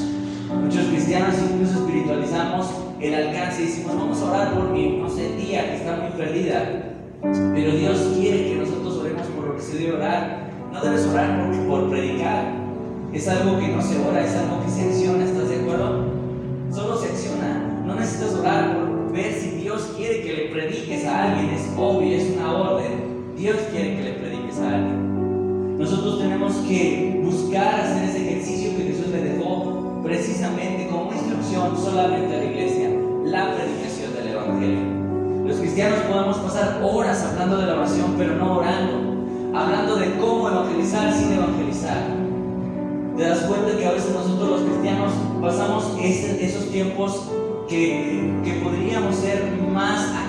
Muchos 0.63 0.86
cristianos 0.86 1.34
incluso 1.52 1.80
espiritualizamos 1.80 2.70
el 3.02 3.16
alcance 3.16 3.63
y 3.63 3.66
decimos, 3.66 3.96
vamos 3.96 4.22
a 4.22 4.25
orar 4.25 4.54
por 4.54 4.70
mi, 4.70 4.98
no 4.98 5.10
sé, 5.10 5.30
tía 5.30 5.68
que 5.68 5.78
está 5.78 5.96
muy 5.96 6.12
perdida. 6.12 6.94
Pero 7.24 7.75
Dios 7.75 8.12
quiere 8.16 8.50
que 8.50 8.56
nosotros 8.56 8.98
oremos 9.00 9.25
por 9.30 9.48
lo 9.48 9.56
que 9.56 9.62
se 9.63 9.80
debe 9.80 9.94
orar. 9.94 10.52
No 10.72 10.82
debes 10.82 11.08
orar 11.08 11.42
por, 11.42 11.68
por 11.68 11.90
predicar. 11.90 12.54
Es 13.13 13.28
algo 13.28 13.58
que 13.58 13.68
no 13.70 13.82
se 13.82 13.98
ora, 13.98 14.24
es 14.24 14.36
algo 14.36 14.63
que 14.63 14.70
se 14.70 14.90
acciona, 14.90 15.24
¿estás 15.24 15.50
de 15.50 15.56
acuerdo? 15.56 16.06
Solo 16.72 16.98
se 16.98 17.10
acciona. 17.10 17.82
No 17.84 17.96
necesitas 17.96 18.36
orar 18.36 18.78
por 18.78 19.12
ver 19.12 19.34
si 19.34 19.50
Dios 19.56 19.92
quiere 19.98 20.22
que 20.22 20.34
le 20.34 20.50
prediques 20.50 21.04
a 21.06 21.32
alguien. 21.32 21.50
Es 21.50 21.68
obvio, 21.75 22.16
es 22.16 22.30
una 22.38 22.54
orden. 22.54 23.12
Dios 23.44 23.58
quiere 23.72 23.98
que 23.98 24.04
le 24.04 24.12
prediques 24.14 24.58
a 24.60 24.70
alguien. 24.70 25.78
Nosotros 25.78 26.20
tenemos 26.20 26.54
que 26.66 27.20
buscar 27.26 27.82
hacer 27.82 28.06
ese 28.06 28.26
ejercicio 28.26 28.78
que 28.78 28.84
Jesús 28.84 29.08
le 29.10 29.22
dejó 29.22 30.02
precisamente 30.02 30.88
como 30.88 31.12
instrucción 31.12 31.78
solamente 31.78 32.34
a 32.34 32.38
la 32.38 32.46
iglesia 32.46 32.90
la 33.26 33.54
predicación 33.54 34.14
del 34.16 34.28
Evangelio. 34.30 35.46
Los 35.46 35.58
cristianos 35.58 36.00
podemos 36.10 36.38
pasar 36.38 36.80
horas 36.82 37.22
hablando 37.22 37.58
de 37.58 37.68
la 37.68 37.74
oración, 37.74 38.16
pero 38.18 38.36
no 38.36 38.60
orando, 38.60 39.58
hablando 39.60 39.98
de 39.98 40.16
cómo 40.22 40.48
evangelizar 40.48 41.14
sin 41.14 41.34
evangelizar. 41.34 42.02
Te 43.18 43.24
das 43.24 43.40
cuenta 43.40 43.78
que 43.78 43.86
a 43.86 43.92
veces 43.92 44.14
nosotros 44.14 44.52
los 44.52 44.62
cristianos 44.62 45.12
pasamos 45.42 45.98
esos 46.00 46.72
tiempos 46.72 47.30
que, 47.68 48.40
que 48.46 48.54
podríamos 48.64 49.14
ser 49.18 49.52
más 49.70 50.23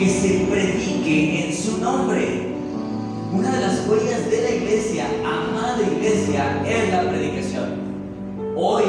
que 0.00 0.08
se 0.08 0.46
predique 0.50 1.44
en 1.46 1.54
su 1.54 1.76
nombre. 1.76 2.54
Una 3.34 3.52
de 3.52 3.60
las 3.60 3.86
huellas 3.86 4.30
de 4.30 4.40
la 4.40 4.50
iglesia, 4.50 5.04
amada 5.18 5.76
iglesia, 5.82 6.62
es 6.66 6.90
la 6.90 7.10
predicación. 7.10 7.74
Hoy 8.56 8.84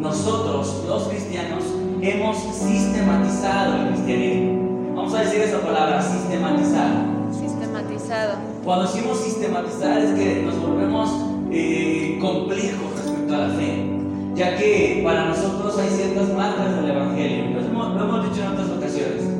nosotros, 0.00 0.82
los 0.88 1.04
cristianos, 1.04 1.62
hemos 2.02 2.36
sistematizado 2.52 3.76
el 3.76 3.88
cristianismo. 3.90 4.94
Vamos 4.96 5.14
a 5.14 5.20
decir 5.20 5.40
esa 5.42 5.60
palabra, 5.60 6.02
sistematizar. 6.02 6.90
Sistematizado. 7.30 8.34
Cuando 8.64 8.86
decimos 8.86 9.20
sistematizar 9.20 10.02
es 10.02 10.18
que 10.18 10.42
nos 10.42 10.60
volvemos 10.60 11.10
eh, 11.52 12.18
complejos 12.20 12.90
respecto 13.04 13.34
a 13.36 13.38
la 13.38 13.54
fe, 13.54 14.00
ya 14.34 14.56
que 14.56 15.00
para 15.04 15.26
nosotros 15.26 15.78
hay 15.78 15.90
ciertas 15.90 16.28
marcas 16.34 16.74
del 16.74 16.90
Evangelio. 16.90 17.50
Lo 17.52 17.60
hemos, 17.60 17.94
lo 17.94 18.02
hemos 18.02 18.30
dicho 18.30 18.44
en 18.44 18.52
otras 18.52 18.70
ocasiones. 18.70 19.35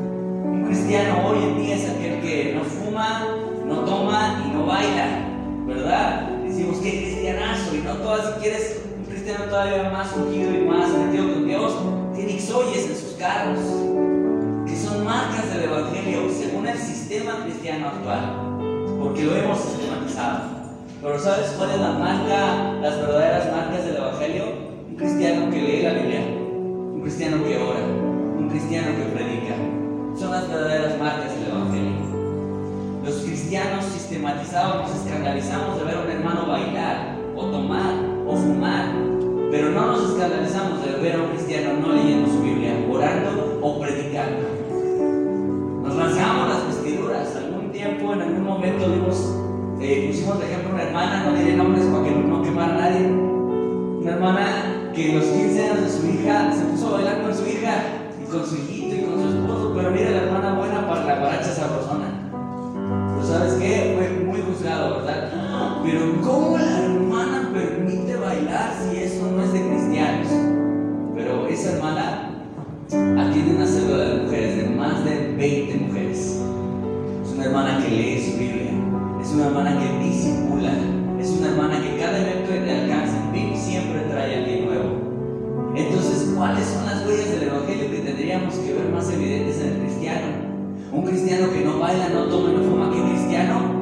Cristiano 0.67 1.29
hoy 1.29 1.43
en 1.43 1.61
día 1.61 1.75
es 1.75 1.89
aquel 1.89 2.19
que 2.19 2.53
no 2.53 2.61
fuma, 2.65 3.25
no 3.65 3.85
toma 3.85 4.43
y 4.45 4.53
no 4.53 4.65
baila, 4.65 5.25
¿verdad? 5.65 6.29
Decimos 6.43 6.79
que 6.79 7.03
cristianazo 7.03 7.73
y 7.73 7.79
no 7.79 7.93
todas 7.93 8.33
si 8.33 8.41
quieres 8.41 8.81
un 8.97 9.05
cristiano 9.05 9.45
todavía 9.45 9.89
más 9.89 10.13
ungido 10.13 10.51
y 10.51 10.65
más 10.65 10.89
metido 10.89 11.33
con 11.33 11.47
Dios, 11.47 11.73
tiene 12.13 12.33
ixoyes 12.33 12.89
en 12.89 12.97
sus 12.97 13.13
carros, 13.13 13.59
que 14.65 14.75
son 14.75 15.05
marcas 15.05 15.53
del 15.53 15.69
Evangelio 15.69 16.29
según 16.37 16.67
el 16.67 16.77
sistema 16.77 17.45
cristiano 17.45 17.87
actual, 17.87 18.99
porque 18.99 19.23
lo 19.23 19.37
hemos 19.37 19.57
sistematizado. 19.59 20.49
Pero 21.01 21.17
¿sabes 21.17 21.55
cuál 21.57 21.71
es 21.71 21.79
la 21.79 21.93
marca, 21.93 22.73
las 22.81 22.97
verdaderas 22.97 23.51
marcas 23.53 23.85
del 23.85 23.95
Evangelio? 23.95 24.43
Un 24.89 24.95
cristiano 24.97 25.49
que 25.49 25.61
lee 25.61 25.81
la 25.83 25.93
Biblia, 25.93 26.21
un 26.93 26.99
cristiano 27.01 27.41
que 27.45 27.57
ora, 27.57 27.79
un 28.37 28.49
cristiano 28.49 28.87
que 28.97 29.03
predica. 29.15 29.86
Cristianos 34.35 34.89
sistematizados 34.89 34.89
nos 34.89 35.05
escandalizamos 35.05 35.79
de 35.79 35.85
ver 35.85 35.95
a 35.95 36.01
un 36.01 36.11
hermano 36.11 36.47
bailar, 36.47 37.17
o 37.35 37.45
tomar, 37.45 37.93
o 38.27 38.35
fumar, 38.35 38.85
pero 39.51 39.71
no 39.71 39.87
nos 39.87 40.11
escandalizamos 40.11 40.83
de 40.83 40.91
ver 41.01 41.15
a 41.15 41.23
un 41.23 41.29
cristiano 41.29 41.79
no 41.79 41.93
leyendo 41.93 42.29
su 42.29 42.41
Biblia, 42.41 42.73
orando 42.91 43.59
o 43.61 43.79
predicando. 43.79 44.43
Nos 45.83 45.95
rasgamos 45.95 46.49
las 46.49 46.67
vestiduras. 46.67 47.35
Algún 47.35 47.71
tiempo, 47.71 48.13
en 48.13 48.21
algún 48.21 48.43
momento, 48.43 48.89
dimos, 48.89 49.33
eh, 49.79 50.09
pusimos 50.11 50.39
de 50.39 50.45
ejemplo 50.45 50.73
una 50.73 50.83
hermana, 50.83 51.23
no 51.23 51.37
diré 51.37 51.55
nombres 51.55 51.85
para 51.85 52.03
que 52.03 52.11
no 52.11 52.41
quemar 52.41 52.71
a 52.71 52.73
nadie. 52.73 53.07
Una 53.07 54.11
hermana 54.11 54.91
que 54.93 55.09
en 55.09 55.19
los 55.19 55.25
15 55.25 55.63
años 55.63 55.81
de 55.81 55.89
su 55.89 56.07
hija 56.07 56.51
se 56.53 56.65
puso 56.65 56.87
a 56.87 56.91
bailar 56.97 57.21
con 57.21 57.33
su 57.33 57.45
hija 57.47 57.83
y 58.21 58.29
con 58.29 58.45
su 58.45 58.55
hijito 58.55 58.95
y 58.95 59.01
con 59.05 59.21
su 59.21 59.37
esposo, 59.37 59.73
pero 59.75 59.91
mira 59.91 60.11
la 60.11 60.17
hermana 60.23 60.53
buena 60.53 60.87
para 60.87 61.05
la 61.05 61.19
baracha 61.19 61.53
sabrosona. 61.53 61.86
Tendríamos 88.37 88.65
que 88.65 88.73
ver 88.73 88.91
más 88.93 89.11
evidentes 89.11 89.61
en 89.61 89.67
el 89.67 89.79
cristiano? 89.79 90.27
Un 90.91 91.03
cristiano 91.03 91.51
que 91.51 91.61
no 91.61 91.79
baila, 91.79 92.09
no 92.09 92.25
toma, 92.25 92.49
no 92.49 92.63
fuma, 92.63 92.91
¿qué 92.91 93.01
cristiano? 93.01 93.76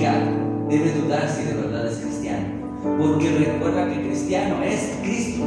Debe 0.00 0.92
dudar 0.92 1.28
si 1.28 1.44
de 1.44 1.54
verdad 1.54 1.86
es 1.86 1.98
cristiano. 1.98 2.46
Porque 2.98 3.30
recuerda 3.30 3.88
que 3.92 4.06
cristiano 4.08 4.62
es 4.62 4.98
Cristo. 5.02 5.44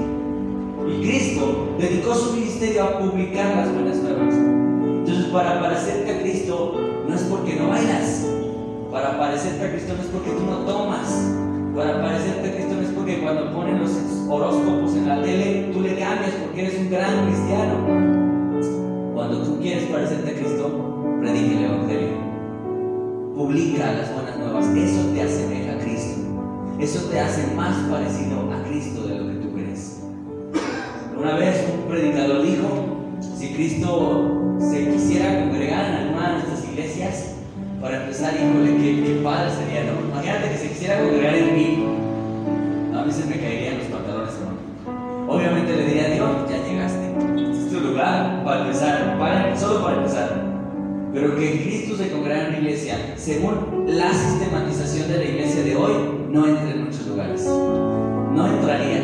Y 0.88 1.01
Cristo 1.01 1.75
dedicó 1.77 2.16
su 2.16 2.34
ministerio 2.34 2.84
a 2.84 3.00
publicar 3.00 3.56
las 3.56 3.74
buenas 3.74 3.98
nuevas. 3.98 4.34
Entonces, 4.34 5.25
para 5.25 5.60
parecerte 5.62 6.12
a 6.12 6.22
Cristo 6.22 6.80
no 7.08 7.13
es 7.13 7.22
porque 7.24 7.56
no 7.56 7.70
bailas. 7.70 8.25
Para 8.92 9.20
parecerte 9.20 9.66
a 9.66 9.72
Cristo 9.72 9.94
no 9.96 10.04
es 10.04 10.10
porque 10.10 10.32
tú 10.32 10.46
no 10.46 10.58
tomas. 10.60 11.08
Para 11.75 12.01
parecerte 12.01 12.50
a 12.50 12.54
Cristo 12.54 12.74
no 12.75 12.82
es 12.82 12.89
porque 12.89 13.22
cuando 13.22 13.54
ponen 13.54 13.80
los 13.80 13.92
horóscopos 14.30 14.96
en 14.96 15.08
la 15.08 15.22
tele 15.22 15.70
tú 15.74 15.82
le 15.82 15.96
cambias 15.98 16.32
porque 16.42 16.62
eres 16.66 16.80
un 16.80 16.89
gran 16.89 17.27
Publica 23.48 23.94
las 23.94 24.13
buenas 24.13 24.38
nuevas. 24.38 24.66
Eso 24.75 25.08
te 25.13 25.22
asemeja 25.22 25.72
a 25.72 25.80
Cristo. 25.80 26.20
Eso 26.82 27.10
te 27.10 27.18
hace 27.18 27.48
más 27.56 27.77
parecido 27.89 28.42
a 28.51 28.62
Cristo 28.68 29.08
de 29.08 29.20
lo 29.20 29.27
que 29.27 29.36
tú 29.36 29.54
crees. 29.54 30.01
Una 31.18 31.38
vez 31.38 31.66
un 31.74 31.89
predicador 31.89 32.42
dijo, 32.42 32.68
si 33.38 33.54
Cristo 33.54 34.58
se 34.60 34.92
quisiera 34.92 35.46
congregar 35.46 35.86
en 35.86 35.94
alguna 35.94 36.27
de 36.27 36.34
nuestras 36.34 36.66
iglesias, 36.74 37.36
para 37.82 38.04
empezar, 38.04 38.34
híjole, 38.34 38.75
qué, 38.75 39.04
qué 39.04 39.22
padre 39.24 39.50
sería, 39.51 39.94
¿no? 39.94 40.12
Imagínate 40.12 40.50
que 40.50 40.58
se 40.58 40.68
quisiera 40.68 41.00
congregar 41.00 41.36
en 41.36 41.56
mí. 41.56 41.86
A 42.94 43.10
se 43.10 43.25
me 43.27 43.39
caerían 43.39 43.77
los 43.77 43.88
pantalones. 43.88 44.34
Obviamente 45.25 45.74
le 45.74 45.86
diría 45.86 46.06
a 46.08 46.10
Dios, 46.10 46.30
ya 46.50 46.68
llegaste. 46.68 47.16
Este 47.50 47.66
es 47.66 47.72
tu 47.72 47.80
lugar 47.80 48.44
para 48.44 48.66
empezar, 48.66 49.18
para, 49.18 49.58
solo 49.58 49.86
para 49.86 49.98
empezar. 50.00 50.48
Pero 51.13 51.36
que 51.38 51.62
Cristo 51.63 51.96
se 51.96 52.12
congregara 52.12 52.47
según 53.15 53.86
la 53.88 54.13
sistematización 54.13 55.10
de 55.10 55.17
la 55.17 55.24
iglesia 55.24 55.63
de 55.63 55.75
hoy, 55.75 55.94
no 56.29 56.48
entra 56.48 56.72
en 56.72 56.86
muchos 56.86 57.08
lugares. 57.08 57.46
No 57.46 58.48
entraría. 58.48 59.01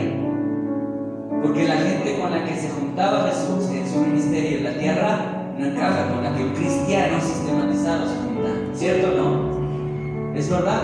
Porque 1.41 1.67
la 1.67 1.75
gente 1.75 2.19
con 2.19 2.31
la 2.31 2.45
que 2.45 2.55
se 2.55 2.69
juntaba 2.69 3.29
Jesús 3.29 3.69
en 3.71 3.87
su 3.87 3.99
ministerio 3.99 4.59
en 4.59 4.63
la 4.63 4.79
tierra 4.79 5.53
no 5.57 5.65
encaja 5.65 6.09
con 6.09 6.23
la 6.23 6.35
que 6.35 6.43
un 6.43 6.53
cristiano 6.53 7.19
sistematizado 7.19 8.07
se 8.07 8.15
junta. 8.15 8.49
¿Cierto 8.73 9.07
o 9.11 9.17
no? 9.17 10.35
¿Es 10.35 10.49
verdad? 10.49 10.81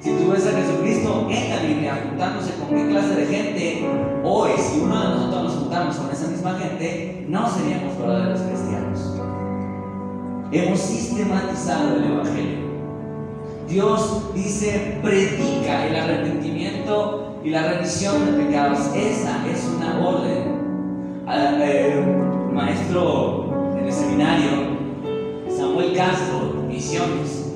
Si 0.00 0.10
tú 0.10 0.32
ves 0.32 0.46
a 0.46 0.50
Jesucristo 0.50 1.28
en 1.30 1.50
la 1.50 1.62
Biblia 1.62 2.04
juntándose 2.08 2.54
con 2.54 2.70
qué 2.70 2.88
clase 2.88 3.14
de 3.14 3.26
gente, 3.26 3.86
hoy, 4.24 4.50
si 4.58 4.80
uno 4.80 5.00
de 5.00 5.08
nosotros 5.10 5.42
nos 5.44 5.54
juntamos 5.54 5.96
con 5.96 6.10
esa 6.10 6.26
misma 6.26 6.58
gente, 6.58 7.24
no 7.28 7.48
seríamos 7.48 7.96
verdaderos 7.98 8.40
cristianos. 8.40 9.21
Hemos 10.52 10.80
sistematizado 10.80 11.96
el 11.96 12.04
Evangelio. 12.12 12.58
Dios 13.66 14.34
dice, 14.34 14.98
predica 15.02 15.86
el 15.86 15.96
arrepentimiento 15.96 17.40
y 17.42 17.48
la 17.48 17.72
remisión 17.72 18.26
de 18.26 18.44
pecados. 18.44 18.80
Esa 18.94 19.46
es 19.50 19.66
una 19.74 19.98
orden. 20.06 20.60
El 21.26 22.52
maestro 22.52 23.74
en 23.78 23.86
el 23.86 23.92
seminario, 23.92 24.50
Samuel 25.48 25.96
Castro, 25.96 26.52
Misiones, 26.68 27.54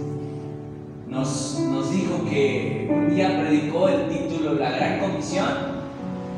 nos, 1.06 1.60
nos 1.70 1.90
dijo 1.90 2.24
que 2.30 2.90
un 2.90 3.14
día 3.14 3.42
predicó 3.42 3.90
el 3.90 4.08
título 4.08 4.54
La 4.54 4.70
Gran 4.70 5.00
Comisión, 5.00 5.48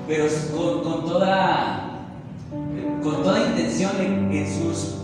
pero 0.08 0.24
con, 0.56 0.82
con 0.82 1.04
toda, 1.04 2.00
con 3.00 3.22
toda 3.22 3.46
intención 3.46 3.92
en, 4.00 4.32
en 4.32 4.46
sus 4.48 4.98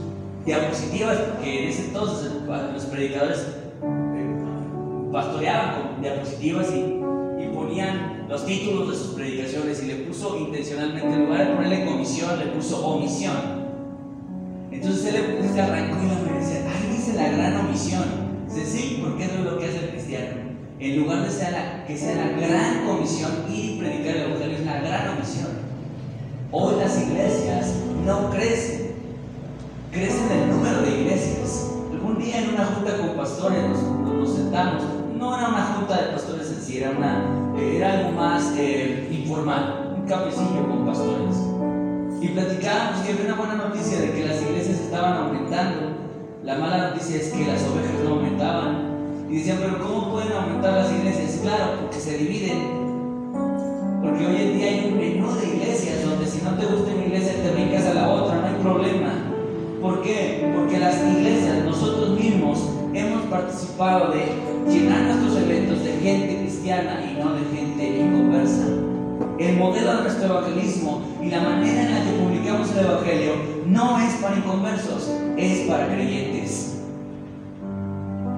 diapositivas, 0.45 1.19
porque 1.19 1.63
en 1.63 1.69
ese 1.69 1.87
entonces 1.87 2.33
los 2.47 2.85
predicadores 2.85 3.47
pastoreaban 5.13 5.75
con 5.75 6.03
diapositivas 6.03 6.67
y, 6.73 7.43
y, 7.43 7.55
ponían 7.55 8.27
los 8.29 8.45
títulos 8.45 8.91
de 8.91 8.97
sus 8.97 9.15
predicaciones 9.15 9.83
y 9.83 9.87
le 9.87 9.95
puso 9.97 10.39
intencionalmente, 10.39 11.07
en 11.07 11.27
lugar 11.27 11.47
de 11.47 11.55
ponerle 11.55 11.87
comisión, 11.87 12.39
le 12.39 12.47
puso 12.47 12.85
omisión. 12.85 13.65
Entonces 14.71 15.15
él 15.15 15.55
le 15.55 15.63
arrancó 15.63 15.97
y 16.03 16.09
la 16.09 16.39
decía, 16.39 16.63
ahí 16.69 16.97
dice 16.97 17.15
la 17.15 17.29
gran 17.29 17.57
omisión. 17.65 18.03
Dice, 18.49 18.67
sí, 18.67 19.01
porque 19.03 19.25
eso 19.25 19.35
es 19.35 19.45
lo 19.45 19.59
que 19.59 19.67
hace 19.67 19.79
el 19.79 19.91
cristiano. 19.91 20.45
En 20.81 21.01
lugar 21.01 21.23
de 21.23 21.31
ser 21.31 21.53
la, 21.53 21.85
que 21.87 21.97
sea 21.97 22.17
la 22.17 22.33
gran 22.33 22.85
comisión 22.85 23.31
y 23.49 23.79
predicar 23.79 24.17
el 24.17 24.23
evangelio, 24.25 24.59
es 24.59 24.67
la 24.67 24.81
gran 24.81 25.17
omisión. 25.17 25.49
Hoy 26.51 26.75
las 26.81 27.01
iglesias 27.01 27.75
no 28.05 28.31
crecen 28.31 28.84
crece 29.95 30.27
en 30.27 30.43
el 30.43 30.51
número 30.51 30.83
de 30.83 30.91
iglesias. 30.91 31.71
Algún 31.93 32.19
día 32.19 32.41
en 32.41 32.55
una 32.55 32.67
junta 32.67 32.99
con 32.99 33.11
pastores 33.17 33.63
nos, 33.63 34.35
sentamos, 34.35 34.83
no 35.17 35.39
era 35.39 35.49
una 35.49 35.65
junta 35.67 36.03
de 36.03 36.13
pastores 36.13 36.51
en 36.51 36.61
sí, 36.61 36.79
era, 36.79 36.91
una, 36.91 37.23
era 37.57 38.01
algo 38.01 38.13
más 38.13 38.53
eh, 38.59 39.09
informal, 39.13 39.95
un 39.97 40.07
cafecillo 40.07 40.69
con 40.69 40.85
pastores. 40.85 41.37
Y 42.21 42.29
platicábamos 42.29 43.03
que 43.03 43.13
había 43.13 43.25
una 43.27 43.35
buena 43.35 43.55
noticia 43.55 44.01
de 44.01 44.11
que 44.11 44.27
las 44.27 44.43
iglesias 44.43 44.81
estaban 44.81 45.13
aumentando. 45.13 45.95
La 46.43 46.59
mala 46.59 46.91
noticia 46.91 47.17
es 47.17 47.29
que 47.29 47.47
las 47.47 47.63
ovejas 47.63 48.03
no 48.03 48.11
aumentaban. 48.17 49.27
Y 49.31 49.37
decían, 49.37 49.59
pero 49.61 49.79
¿cómo 49.79 50.11
pueden 50.13 50.33
aumentar 50.33 50.73
las 50.73 50.93
iglesias? 50.93 51.39
Claro, 51.41 51.81
porque 51.81 52.01
se 52.01 52.19
dividen. 52.19 52.83
Porque 54.03 54.27
hoy 54.27 54.37
en 54.43 54.59
día 54.59 54.67
hay 54.67 54.91
un 54.91 54.99
menú 54.99 55.35
de 55.35 55.47
iglesias 55.47 56.05
donde 56.05 56.27
si 56.27 56.43
no 56.43 56.51
te 56.55 56.67
gusta 56.67 56.93
una 56.93 57.05
iglesia 57.05 57.43
te 57.43 57.51
brincas 57.53 57.87
a 57.87 57.95
la 57.95 58.09
otra, 58.09 58.41
no 58.41 58.47
hay 58.47 58.63
problema. 58.63 59.24
¿Por 59.85 60.01
qué? 60.01 60.51
Porque 60.57 60.79
las 60.79 60.97
iglesias, 60.97 61.63
nosotros 61.63 62.19
mismos, 62.19 62.71
hemos 62.95 63.21
participado 63.25 64.13
de 64.13 64.25
llenar 64.73 65.03
nuestros 65.03 65.37
eventos 65.43 65.85
de 65.85 65.93
gente 65.99 66.39
cristiana 66.39 67.05
y 67.05 67.23
no 67.23 67.35
de 67.35 67.45
gente 67.55 68.01
inconversa. 68.01 68.65
El 69.39 69.59
modelo 69.59 69.97
de 69.97 70.03
nuestro 70.05 70.25
evangelismo 70.25 71.03
y 71.23 71.29
la 71.29 71.41
manera 71.43 71.83
en 71.83 71.91
la 71.93 72.03
que 72.03 72.19
publicamos 72.19 72.71
el 72.73 72.87
evangelio 72.87 73.33
no 73.67 74.01
es 74.01 74.15
para 74.23 74.39
inconversos, 74.39 75.11
es 75.37 75.69
para 75.69 75.89
creyentes. 75.89 76.79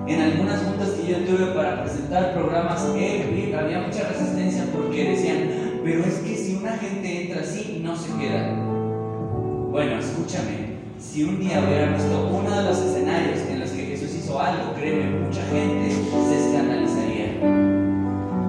En 0.08 0.20
algunas 0.20 0.62
juntas 0.64 0.90
que 0.90 1.12
yo 1.12 1.18
tuve 1.18 1.52
para 1.54 1.84
presentar 1.84 2.34
programas, 2.34 2.86
había 2.86 3.86
mucha 3.86 4.08
resistencia 4.08 4.64
porque 4.74 5.10
decían, 5.10 5.48
pero 5.84 6.04
es 6.06 6.14
que 6.14 6.36
si 6.36 6.56
una 6.56 6.72
gente 6.72 7.22
entra 7.22 7.42
así, 7.42 7.80
no 7.84 7.96
se 7.96 8.12
queda. 8.18 8.52
Bueno, 9.70 10.00
escúchame, 10.00 10.65
si 11.16 11.24
un 11.24 11.40
día 11.40 11.64
hubiera 11.66 11.96
visto 11.96 12.28
uno 12.30 12.54
de 12.54 12.62
los 12.64 12.76
escenarios 12.76 13.40
en 13.48 13.60
los 13.60 13.70
que 13.70 13.86
Jesús 13.86 14.14
hizo 14.16 14.38
algo, 14.38 14.74
créeme, 14.74 15.18
mucha 15.20 15.40
gente 15.44 15.90
se 15.90 16.46
escandalizaría. 16.46 17.40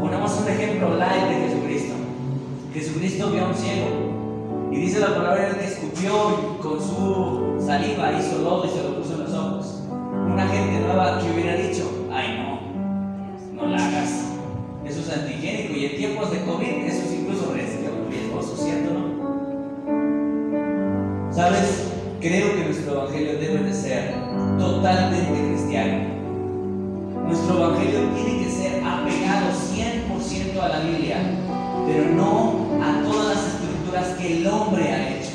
Ponemos 0.01 0.38
un 0.41 0.50
ejemplo 0.50 0.89
live 0.97 1.29
de 1.29 1.47
Jesucristo. 1.47 1.93
Jesucristo 2.74 3.31
vio 3.31 3.45
a 3.45 3.47
un 3.47 3.55
ciego 3.55 4.67
y 4.69 4.79
dice 4.81 5.00
la 5.00 5.15
palabra 5.15 5.57
que 5.57 5.65
escupió 5.65 6.59
con 6.62 6.81
su 6.81 7.55
saliva, 7.65 8.12
hizo 8.19 8.39
lodo 8.39 8.65
y 8.65 8.69
se 8.69 8.83
lo 8.83 8.97
puso 8.97 9.13
en 9.13 9.24
los 9.24 9.33
ojos. 9.33 9.83
Una 10.29 10.45
gente 10.50 10.81
nueva 10.81 11.21
que 11.21 11.31
hubiera 11.31 11.55
dicho, 11.55 11.89
ay 12.12 12.38
no, 12.38 13.63
no 13.63 13.67
la 13.69 13.77
hagas. 13.77 14.25
Eso 14.86 15.00
es 15.00 15.09
antigénico 15.09 15.74
y 15.74 15.86
en 15.86 15.95
tiempos 15.95 16.31
de 16.31 16.43
COVID 16.43 16.83
eso 16.86 17.01
es 17.05 17.13
incluso 17.13 17.53
riesgoso, 17.53 18.57
¿cierto? 18.57 18.93
No? 18.93 19.15
¿Sabes? 21.31 21.87
Creo 22.19 22.55
que 22.55 22.65
nuestro 22.65 22.93
evangelio 22.93 23.33
debe 23.33 23.63
de 23.63 23.74
ser 23.74 24.15
totalmente 24.57 25.39
cristiano. 25.50 26.00
Nuestro 27.27 27.57
evangelio 27.57 28.09
tiene 28.15 28.43
que 28.43 28.51
ser 28.51 28.83
apegado 28.83 29.53
100% 29.53 30.59
a 30.59 30.67
la 30.67 30.79
Biblia, 30.79 31.17
pero 31.86 32.05
no 32.15 32.65
a 32.81 33.03
todas 33.03 33.36
las 33.36 33.45
estructuras 33.53 34.17
que 34.17 34.38
el 34.38 34.47
hombre 34.47 34.91
ha 34.91 35.09
hecho, 35.09 35.29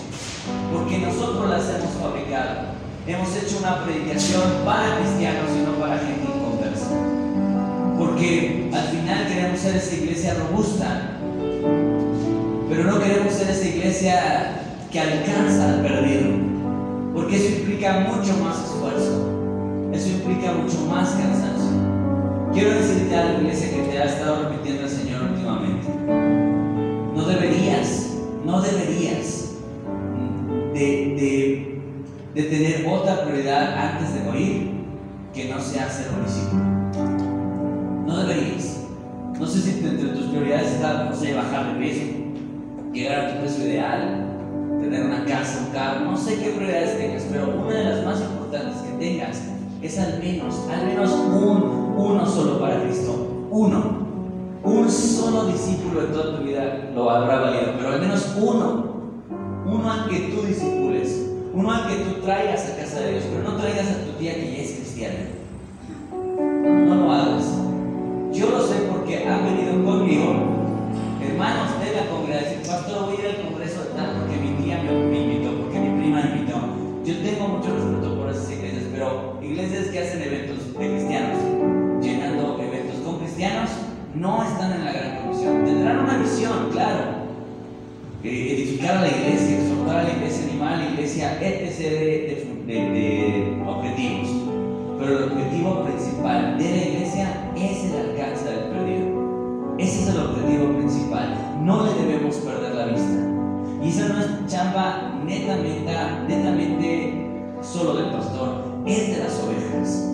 porque 0.73 0.99
nosotros 0.99 1.49
las 1.51 1.69
hemos 1.69 1.93
fabricado. 2.03 2.73
Hemos 3.07 3.29
hecho 3.37 3.59
una 3.61 3.85
predicación 3.85 4.43
para 4.65 4.99
cristianos 4.99 5.51
y 5.57 5.65
no 5.65 5.79
para 5.79 5.99
gente 5.99 6.27
inconversa. 6.35 6.91
Porque 7.97 8.71
al 8.75 8.89
final 8.89 9.29
queremos 9.29 9.61
ser 9.61 9.77
esa 9.77 9.95
iglesia 9.95 10.35
robusta, 10.35 11.11
pero 12.69 12.85
no 12.85 12.99
queremos 12.99 13.33
ser 13.33 13.51
esa 13.51 13.69
iglesia 13.69 14.63
que 14.91 14.99
alcanza 14.99 15.75
al 15.75 15.83
perdido. 15.83 16.52
Porque 17.15 17.37
eso 17.37 17.59
implica 17.61 18.01
mucho 18.01 18.37
más 18.43 18.65
esfuerzo. 18.65 19.29
Eso 19.93 20.09
implica 20.09 20.53
mucho 20.53 20.87
más 20.87 21.11
cansancio. 21.11 21.73
Quiero 22.53 22.71
decirte 22.75 23.17
algo, 23.17 23.41
iglesia, 23.41 23.71
que 23.71 23.83
te 23.89 23.99
ha 23.99 24.05
estado 24.05 24.49
repitiendo 24.49 24.83
el 24.85 24.89
Señor 24.91 25.23
últimamente. 25.23 25.87
No 27.15 27.25
deberías, 27.25 28.15
no 28.45 28.61
deberías 28.61 29.55
de, 30.73 31.81
tener 32.35 32.87
otra 32.87 33.25
prioridad 33.25 33.77
antes 33.77 34.15
de 34.15 34.21
morir 34.21 34.71
que 35.35 35.47
no 35.47 35.61
sea 35.61 35.89
ser 35.89 36.09
un 36.17 36.25
discípulo. 36.25 36.63
No 38.07 38.17
deberías. 38.25 38.79
No 39.39 39.47
sé 39.47 39.61
si 39.61 39.85
entre 39.85 40.09
tus 40.09 40.27
prioridades 40.27 40.73
está, 40.73 41.05
no 41.05 41.15
sé, 41.15 41.35
bajar 41.35 41.75
de 41.75 41.81
peso, 41.81 42.03
llegar 42.93 43.21
a 43.21 43.35
tu 43.35 43.43
peso 43.43 43.63
ideal, 43.63 44.22
no 46.01 46.17
sé 46.17 46.39
qué 46.39 46.51
prioridades 46.51 46.99
tengas, 46.99 47.25
pero 47.31 47.49
una 47.49 47.75
de 47.75 47.85
las 47.85 48.05
más 48.05 48.21
importantes 48.21 48.77
que 48.83 48.99
tengas 48.99 49.43
es 49.83 49.99
al 49.99 50.19
menos, 50.19 50.55
al 50.71 50.87
menos 50.87 51.11
un, 51.11 51.95
uno 51.97 52.27
solo 52.27 52.61
para 52.61 52.83
Cristo. 52.83 53.47
Uno. 53.51 54.03
Un 54.63 54.89
solo 54.89 55.47
discípulo 55.47 56.03
de 56.03 56.07
toda 56.09 56.39
tu 56.39 56.45
vida 56.45 56.91
lo 56.95 57.11
habrá 57.11 57.41
valido, 57.41 57.73
pero 57.77 57.93
al 57.93 58.01
menos 58.01 58.35
uno. 58.41 58.93
Uno 59.67 59.91
al 59.91 60.09
que 60.09 60.19
tú 60.35 60.47
discipules, 60.47 61.31
uno 61.53 61.73
al 61.73 61.89
que 61.89 61.97
tú 61.97 62.21
traigas 62.23 62.71
a 62.71 62.77
casa 62.77 63.01
de 63.01 63.13
Dios, 63.13 63.25
pero 63.33 63.51
no 63.51 63.57
traigas 63.57 63.87
a 63.89 64.05
tu 64.05 64.13
tía 64.19 64.35
que 64.35 64.53
ya 64.53 64.63
es 64.63 64.73
cristiana. 64.73 65.19
No 66.13 66.95
lo 66.95 67.13
hagas. 67.13 67.45
Yo 68.33 68.51
lo 68.51 68.67
sé 68.67 68.89
porque 68.91 69.27
han 69.27 69.45
venido 69.45 69.85
conmigo 69.85 70.53
hermanos 71.23 71.81
de 71.81 71.97
la 71.97 72.09
congregación. 72.09 72.63
Pastor, 72.67 73.07
voy 73.07 73.17
a 73.17 73.21
ir 73.21 73.37
al 73.37 73.47
congreso 73.49 73.85
de 73.85 73.91
tal 73.91 74.11
porque 74.19 74.37
me, 74.37 74.53
Yo 77.05 77.17
tengo 77.19 77.49
mucho 77.49 77.75
respeto 77.75 78.17
por 78.17 78.31
esas 78.31 78.49
iglesias, 78.53 78.85
pero 78.93 79.37
iglesias 79.43 79.89
que 79.89 79.99
hacen 79.99 80.23
eventos 80.23 80.73
de 80.79 80.89
cristianos, 80.89 81.39
llenando 82.01 82.61
eventos 82.63 83.01
con 83.05 83.19
cristianos, 83.19 83.71
no 84.15 84.45
están 84.45 84.73
en 84.73 84.85
la 84.85 84.93
gran 84.93 85.23
comisión. 85.23 85.65
Tendrán 85.65 85.99
una 85.99 86.19
visión, 86.19 86.71
claro. 86.71 87.23
Eh, 88.23 88.55
edificar 88.55 88.99
a 88.99 89.01
la 89.01 89.09
iglesia, 89.09 89.59
exhortar 89.59 89.97
a 89.97 90.03
la 90.05 90.13
iglesia 90.13 90.45
animal, 90.49 90.79
la 90.79 90.91
iglesia, 90.93 91.43
etc. 91.43 92.67
de 92.69 93.63
objetivos. 93.67 94.29
Pero 95.01 95.19
el 95.19 95.25
objetivo 95.25 95.83
principal 95.83 96.57
de 96.57 96.71
la 96.71 96.85
iglesia 96.85 97.53
es 97.57 97.85
el 97.85 98.11
alcance 98.11 98.45
del 98.45 98.65
perdido. 98.71 99.77
Ese 99.77 100.03
es 100.03 100.09
el 100.09 100.21
objetivo 100.21 100.73
principal. 100.77 101.59
No 101.65 101.85
le 101.85 101.95
debemos 101.95 102.37
perder 102.37 102.77
la 102.77 102.87
vista. 102.87 103.22
Y 103.83 103.89
esa 103.89 104.09
no 104.09 104.21
es 104.21 104.47
chamba 104.47 105.11
netamente, 105.25 105.93
netamente 106.29 107.27
solo 107.61 107.95
del 107.95 108.13
pastor, 108.13 108.65
es 108.87 109.17
de 109.17 109.25
las 109.25 109.43
ovejas. 109.43 110.09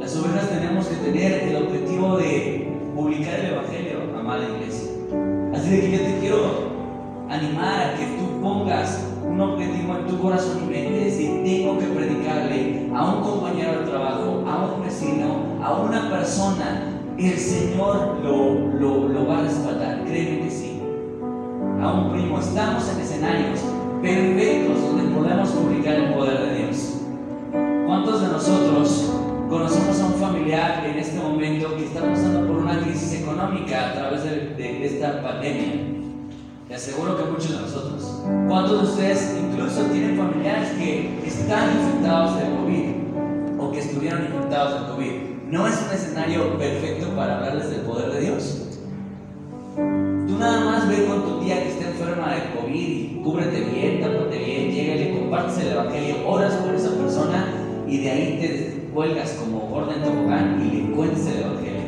Las 0.00 0.16
ovejas 0.16 0.48
tenemos 0.48 0.86
que 0.86 0.96
tener 0.96 1.42
el 1.42 1.56
objetivo 1.56 2.16
de 2.16 2.72
publicar 2.94 3.40
el 3.40 3.52
Evangelio, 3.52 3.98
amada 4.18 4.44
iglesia. 4.44 4.92
Así 5.54 5.78
que 5.78 5.90
yo 5.90 5.98
te 5.98 6.18
quiero 6.20 6.38
animar 7.28 7.82
a 7.82 7.94
que 7.98 8.06
tú 8.16 8.40
pongas 8.40 9.08
un 9.22 9.40
objetivo 9.40 9.96
en 9.98 10.06
tu 10.06 10.18
corazón 10.22 10.62
y 10.64 10.70
mente, 10.70 11.04
decir, 11.04 11.42
tengo 11.44 11.78
que 11.78 11.86
predicarle 11.86 12.88
a 12.94 13.14
un 13.14 13.22
compañero 13.22 13.80
de 13.80 13.90
trabajo, 13.90 14.42
a 14.46 14.74
un 14.74 14.82
vecino, 14.82 15.58
a 15.62 15.82
una 15.82 16.10
persona, 16.10 16.82
el 17.18 17.38
Señor 17.38 18.20
lo, 18.22 18.54
lo, 18.78 19.08
lo 19.08 19.26
va 19.26 19.40
a 19.40 19.42
respaldar, 19.42 20.04
créeme 20.04 20.44
que 20.44 20.50
sí 20.50 20.63
a 21.84 21.92
un 21.92 22.12
primo. 22.12 22.38
Estamos 22.38 22.88
en 22.88 23.00
escenarios 23.00 23.60
perfectos 24.00 24.80
donde 24.80 25.14
podemos 25.14 25.50
publicar 25.50 25.94
el 25.94 26.14
poder 26.14 26.40
de 26.40 26.56
Dios. 26.56 26.94
¿Cuántos 27.86 28.22
de 28.22 28.28
nosotros 28.28 29.12
conocemos 29.50 30.00
a 30.00 30.06
un 30.06 30.14
familiar 30.14 30.86
en 30.86 30.98
este 30.98 31.18
momento 31.18 31.76
que 31.76 31.84
está 31.84 32.00
pasando 32.00 32.46
por 32.46 32.56
una 32.56 32.80
crisis 32.80 33.20
económica 33.20 33.90
a 33.90 33.92
través 33.92 34.24
de, 34.24 34.86
esta 34.86 35.22
pandemia? 35.22 35.74
Te 36.68 36.74
aseguro 36.74 37.18
que 37.18 37.24
muchos 37.24 37.50
de 37.50 37.60
nosotros. 37.60 38.22
¿Cuántos 38.48 38.82
de 38.82 38.88
ustedes 38.88 39.36
incluso 39.38 39.82
tienen 39.92 40.16
familiares 40.16 40.70
que 40.78 41.20
están 41.26 41.68
infectados 41.78 42.38
de 42.38 42.44
COVID 42.44 43.60
o 43.60 43.70
que 43.70 43.80
estuvieron 43.80 44.24
infectados 44.24 44.80
de 44.80 44.92
COVID? 44.92 45.12
¿No 45.50 45.68
es 45.68 45.74
un 45.86 45.94
escenario 45.94 46.58
perfecto 46.58 47.08
para 47.14 47.36
hablarles 47.36 47.70
del 47.70 47.80
poder 47.82 48.10
de 48.10 48.20
Dios? 48.20 48.73
Nada 50.44 50.60
más 50.60 50.86
ve 50.86 51.06
con 51.06 51.22
tu 51.22 51.40
tía 51.40 51.62
que 51.62 51.70
está 51.70 51.88
enferma 51.88 52.34
de 52.34 52.54
COVID 52.54 52.74
y 52.74 53.20
cúbrete 53.24 53.60
bien, 53.62 54.02
tápate 54.02 54.36
bien, 54.36 54.70
llega 54.70 54.94
y 54.94 54.98
le 54.98 55.18
compartes 55.18 55.56
el 55.56 55.72
evangelio, 55.72 56.16
oras 56.26 56.52
por 56.56 56.74
esa 56.74 56.90
persona 56.90 57.46
y 57.88 57.96
de 57.96 58.10
ahí 58.10 58.38
te 58.38 58.90
cuelgas 58.92 59.30
como 59.40 59.60
gorda 59.60 59.94
en 59.94 60.02
tobogán 60.02 60.60
y 60.62 60.76
le 60.76 60.90
cuentes 60.94 61.26
el 61.28 61.44
evangelio. 61.44 61.80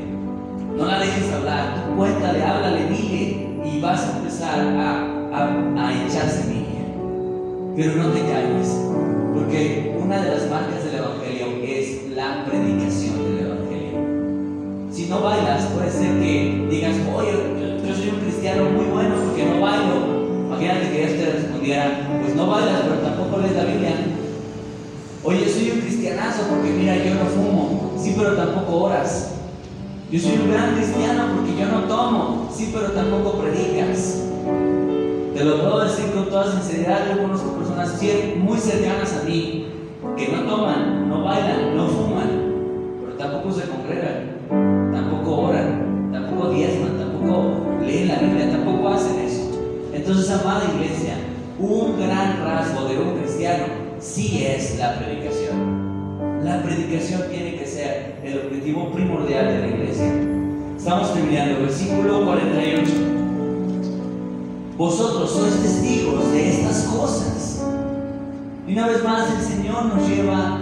No 0.74 0.86
la 0.86 0.98
dejes 1.00 1.30
hablar, 1.34 1.92
cuéntale, 1.98 2.42
háblale, 2.42 2.86
dile 2.86 3.46
y 3.62 3.80
vas 3.82 4.02
a 4.08 4.16
empezar 4.16 4.58
a, 4.58 5.02
a, 5.34 5.88
a 5.88 6.06
echar 6.06 6.26
semilla. 6.26 6.80
Pero 7.76 7.96
no 7.96 8.08
te 8.08 8.20
calles, 8.20 8.80
porque 9.34 9.98
una 10.02 10.22
de 10.22 10.30
las 10.30 10.48
marcas 10.48 10.82
del 10.82 10.94
evangelio 10.94 11.46
es 11.62 12.10
la 12.16 12.46
predicación 12.46 13.18
del 13.22 13.46
evangelio. 13.48 14.90
Si 14.90 15.10
no 15.10 15.20
bailas, 15.20 15.66
puede 15.66 15.90
ser 15.90 16.18
que 16.20 16.66
digas, 16.70 16.96
oye, 17.14 17.75
soy 17.94 18.08
un 18.10 18.20
cristiano 18.20 18.70
muy 18.70 18.86
bueno 18.86 19.14
porque 19.24 19.44
no 19.44 19.60
bailo. 19.60 20.26
Imagínate 20.46 20.90
que 20.90 21.06
Dios 21.06 21.18
te 21.18 21.32
respondiera, 21.32 22.08
pues 22.22 22.34
no 22.34 22.46
bailas, 22.46 22.82
pero 22.82 23.00
tampoco 23.00 23.38
lees 23.38 23.56
la 23.56 23.64
Biblia. 23.64 23.90
Oye, 25.24 25.48
soy 25.48 25.70
un 25.72 25.80
cristianazo 25.80 26.42
porque 26.48 26.70
mira, 26.70 26.96
yo 26.96 27.14
no 27.14 27.26
fumo. 27.26 27.92
Sí, 27.98 28.14
pero 28.16 28.36
tampoco 28.36 28.84
oras. 28.84 29.34
Yo 30.10 30.20
soy 30.20 30.38
un 30.38 30.52
gran 30.52 30.74
cristiano 30.76 31.24
porque 31.34 31.60
yo 31.60 31.66
no 31.66 31.80
tomo. 31.84 32.48
Sí, 32.54 32.70
pero 32.72 32.92
tampoco 32.92 33.38
predicas. 33.38 34.22
Te 35.34 35.44
lo 35.44 35.60
puedo 35.60 35.84
decir 35.84 36.12
con 36.12 36.30
toda 36.30 36.50
sinceridad. 36.50 37.14
Yo 37.14 37.22
conozco 37.22 37.52
personas 37.52 38.00
muy 38.38 38.58
cercanas 38.58 39.20
a 39.20 39.24
mí 39.24 39.66
que 40.16 40.28
no 40.28 40.42
toman, 40.42 41.08
no 41.08 41.24
bailan, 41.24 41.76
no 41.76 41.88
fuman, 41.88 42.28
pero 43.00 43.12
tampoco 43.18 43.52
se 43.52 43.68
congregan, 43.68 44.92
tampoco 44.92 45.48
oran, 45.48 46.10
tampoco 46.12 46.50
diezman, 46.50 46.96
tampoco 47.16 47.82
leen 47.84 48.08
la 48.08 48.16
Biblia, 48.16 48.50
tampoco 48.50 48.88
hacen 48.88 49.18
eso. 49.20 49.50
Entonces, 49.92 50.30
amada 50.30 50.64
iglesia, 50.74 51.14
un 51.58 51.98
gran 51.98 52.38
rasgo 52.44 52.88
de 52.88 52.98
un 52.98 53.18
cristiano 53.18 53.64
sí 53.98 54.44
es 54.44 54.78
la 54.78 54.98
predicación. 54.98 56.44
La 56.44 56.62
predicación 56.62 57.22
tiene 57.30 57.56
que 57.56 57.66
ser 57.66 58.20
el 58.22 58.38
objetivo 58.46 58.90
primordial 58.92 59.46
de 59.46 59.58
la 59.58 59.66
iglesia. 59.66 60.12
Estamos 60.76 61.12
terminando, 61.14 61.62
versículo 61.62 62.24
48. 62.24 62.92
Vosotros 64.76 65.30
sois 65.30 65.62
testigos 65.62 66.30
de 66.32 66.50
estas 66.50 66.82
cosas. 66.84 67.64
Y 68.68 68.72
una 68.72 68.88
vez 68.88 69.02
más 69.02 69.30
el 69.30 69.42
Señor 69.42 69.86
nos 69.86 70.06
lleva 70.08 70.58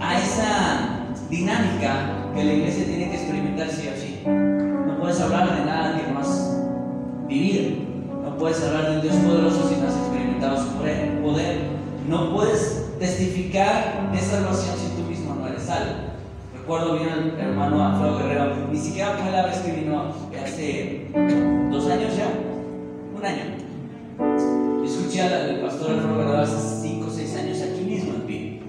a 0.00 0.18
esa 0.18 1.06
dinámica 1.28 2.30
que 2.34 2.44
la 2.44 2.52
iglesia 2.52 2.86
tiene 2.86 3.10
que 3.10 3.16
experimentar 3.16 3.68
sí 3.68 3.88
hablar 5.22 5.58
de 5.58 5.64
nada 5.64 5.96
que 5.96 6.12
no 6.12 6.18
has. 6.18 6.48
No 8.22 8.36
puedes 8.38 8.62
hablar 8.62 8.90
de 8.90 8.96
un 8.96 9.02
Dios 9.02 9.16
poderoso 9.16 9.68
si 9.68 9.80
no 9.80 9.88
has 9.88 9.96
experimentado 9.96 10.56
su 10.56 10.68
poder. 11.22 11.82
No 12.08 12.34
puedes 12.34 12.90
testificar 12.98 14.10
de 14.12 14.18
salvación 14.18 14.76
si 14.76 15.00
tú 15.00 15.08
mismo 15.08 15.34
no 15.34 15.46
eres 15.48 15.62
salvo. 15.62 15.92
Recuerdo 16.58 16.98
bien 16.98 17.34
hermano 17.38 17.84
Alfredo 17.84 18.18
Guerrero, 18.18 18.68
ni 18.70 18.78
siquiera 18.78 19.16
fue 19.16 19.30
la 19.30 19.46
vez 19.46 19.58
que 19.58 19.72
vino 19.72 20.12
hace 20.44 21.06
dos 21.70 21.90
años 21.90 22.16
ya, 22.16 22.28
un 23.16 23.24
año. 23.24 24.84
Escuché 24.84 25.22
al 25.22 25.60
pastor 25.60 25.92
Alfredo 25.92 26.18
Guerrero 26.18 26.38
hace 26.38 26.82
cinco 26.82 27.06
o 27.08 27.10
seis 27.10 27.36
años 27.36 27.60
aquí 27.62 27.84
mismo 27.84 28.14
en 28.14 28.22
Pi. 28.22 28.60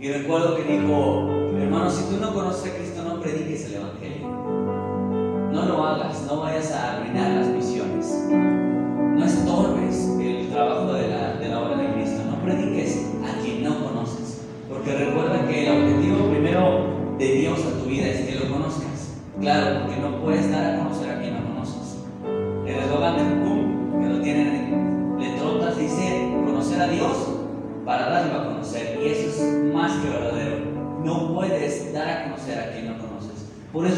Y 0.00 0.08
recuerdo 0.12 0.56
que 0.56 0.64
dijo, 0.64 1.28
hermano, 1.58 1.90
si 1.90 2.04
tú 2.04 2.20
no 2.20 2.32
conoces 2.32 2.72
a 2.72 2.76
Cristo, 2.76 3.02
no 3.02 3.20
prediques 3.20 3.66
el 3.66 3.74
Evangelio. 3.74 4.63
Vayas 6.64 6.72
a 6.72 6.96
arruinar 6.96 7.30
las 7.32 7.48
misiones. 7.48 8.26
No 8.30 9.24
estorbes 9.24 10.08
el 10.20 10.48
trabajo 10.48 10.92
de 10.94 11.08
la, 11.08 11.34
de 11.34 11.48
la 11.48 11.60
obra 11.60 11.76
de 11.76 11.92
Cristo. 11.94 12.22
No 12.30 12.42
prediques 12.42 13.10
a 13.22 13.42
quien 13.42 13.64
no 13.64 13.84
conoces. 13.84 14.42
Porque 14.68 14.94
recuerda 14.94 15.46
que 15.46 15.66
el 15.66 15.82
objetivo 15.82 16.30
primero 16.30 17.16
de 17.18 17.26
Dios 17.26 17.60
a 17.60 17.82
tu 17.82 17.88
vida 17.88 18.06
es 18.06 18.20
que 18.20 18.34
lo 18.36 18.50
conozcas. 18.50 19.14
Claro, 19.40 19.80
porque 19.82 20.00
no 20.00 20.20
puedes 20.22 20.33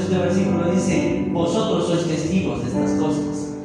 este 0.06 0.18
versículo 0.18 0.70
dice, 0.70 1.26
vosotros 1.32 1.88
sois 1.88 2.06
testigos 2.06 2.62
de 2.62 2.68
estas 2.68 2.92
cosas. 2.92 3.56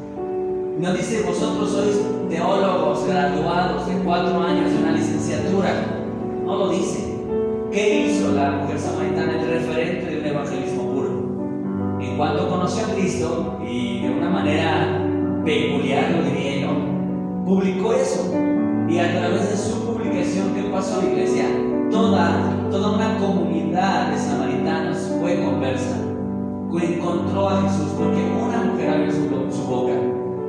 No 0.79 0.91
dice, 0.91 1.21
vosotros 1.21 1.69
sois 1.69 2.01
teólogos 2.31 3.05
graduados 3.05 3.85
de 3.85 3.93
cuatro 4.03 4.41
años 4.41 4.71
de 4.71 4.77
una 4.79 4.93
licenciatura. 4.93 5.69
No 6.43 6.57
lo 6.57 6.69
dice. 6.69 7.15
¿Qué 7.71 8.07
hizo 8.07 8.31
la 8.31 8.53
mujer 8.53 8.79
samaritana, 8.79 9.39
el 9.39 9.47
referente 9.49 10.19
de 10.19 10.29
evangelismo 10.29 10.91
puro? 10.91 11.99
En 12.01 12.17
cuanto 12.17 12.49
conoció 12.49 12.85
a 12.87 12.89
Cristo, 12.89 13.59
y 13.63 14.01
de 14.01 14.09
una 14.09 14.29
manera 14.31 14.99
peculiar, 15.45 16.09
lo 16.09 16.23
diría 16.23 16.61
yo, 16.61 17.45
publicó 17.45 17.93
eso. 17.93 18.33
Y 18.89 18.97
a 18.97 19.11
través 19.11 19.47
de 19.47 19.57
su 19.57 19.85
publicación, 19.85 20.55
¿qué 20.55 20.63
pasó, 20.63 21.03
iglesia? 21.03 21.45
Toda, 21.91 22.67
toda 22.71 22.95
una 22.95 23.19
comunidad 23.19 24.11
de 24.11 24.17
samaritanos 24.17 24.97
fue 25.19 25.39
conversa. 25.43 26.00
Encontró 26.79 27.49
a 27.49 27.61
Jesús 27.63 27.91
porque 27.97 28.21
una 28.21 28.63
mujer 28.63 28.89
abrió 28.89 29.11
su, 29.11 29.63
boca 29.67 29.91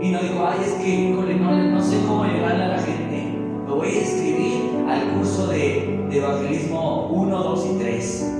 y 0.01 0.11
no 0.11 0.21
dijo, 0.21 0.47
ay, 0.47 0.59
es 0.65 0.73
que, 0.75 1.11
no, 1.11 1.83
sé 1.83 1.99
cómo 2.07 2.25
llegarle 2.25 2.63
a 2.63 2.69
la 2.69 2.79
gente. 2.79 3.39
Me 3.67 3.73
voy 3.73 3.89
a 3.89 4.01
escribir 4.01 4.71
al 4.89 5.09
curso 5.15 5.49
de, 5.49 6.09
evangelismo 6.13 7.09
1, 7.11 7.43
2 7.43 7.67
y 7.67 7.79
3. 7.79 8.35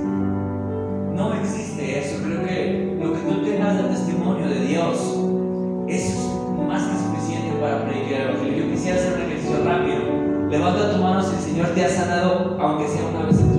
No 1.13 1.33
existe 1.33 1.99
eso. 1.99 2.23
Creo 2.23 2.45
que 2.45 2.97
lo 3.01 3.13
que 3.13 3.19
tú 3.19 3.43
tengas 3.43 3.77
de 3.77 3.89
testimonio 3.89 4.47
de 4.47 4.65
Dios, 4.65 5.19
es 5.87 6.29
más 6.65 6.83
que 6.83 6.97
suficiente 6.97 7.51
para 7.59 7.85
predicar 7.85 8.21
el 8.21 8.29
evangelio. 8.29 8.63
Yo 8.63 8.71
quisiera 8.71 8.97
hacer 8.97 9.13
un 9.15 9.21
ejercicio 9.23 9.63
rápido. 9.65 10.49
Levanta 10.49 10.93
tu 10.93 11.01
mano 11.01 11.21
si 11.21 11.35
el 11.35 11.41
Señor 11.41 11.67
te 11.75 11.83
ha 11.83 11.89
sanado, 11.89 12.57
aunque 12.59 12.87
sea 12.87 13.05
una 13.07 13.25
vez 13.25 13.52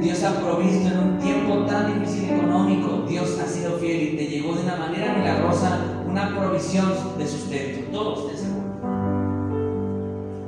Dios 0.00 0.22
ha 0.22 0.40
provisto 0.40 0.88
en 0.88 0.98
un 0.98 1.18
tiempo 1.18 1.66
tan 1.66 2.00
difícil 2.00 2.30
económico? 2.30 3.04
Dios 3.08 3.36
ha 3.40 3.48
sido 3.48 3.78
fiel 3.78 4.02
y 4.02 4.16
te 4.16 4.26
llegó 4.26 4.54
de 4.54 4.62
una 4.62 4.76
manera 4.76 5.12
milagrosa 5.14 5.80
una 6.08 6.36
provisión 6.36 6.92
de 7.18 7.26
sustento. 7.26 7.90
Todos, 7.90 8.30
de 8.30 8.38
seguro. 8.38 8.68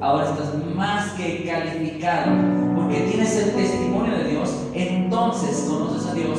Ahora 0.01 0.31
estás 0.31 0.55
más 0.77 1.11
que 1.13 1.45
calificado 1.45 2.33
porque 2.77 3.01
tienes 3.01 3.37
el 3.37 3.53
testimonio 3.53 4.19
de 4.19 4.31
Dios. 4.31 4.55
Entonces 4.73 5.67
conoces 5.69 6.07
a 6.09 6.15
Dios, 6.15 6.39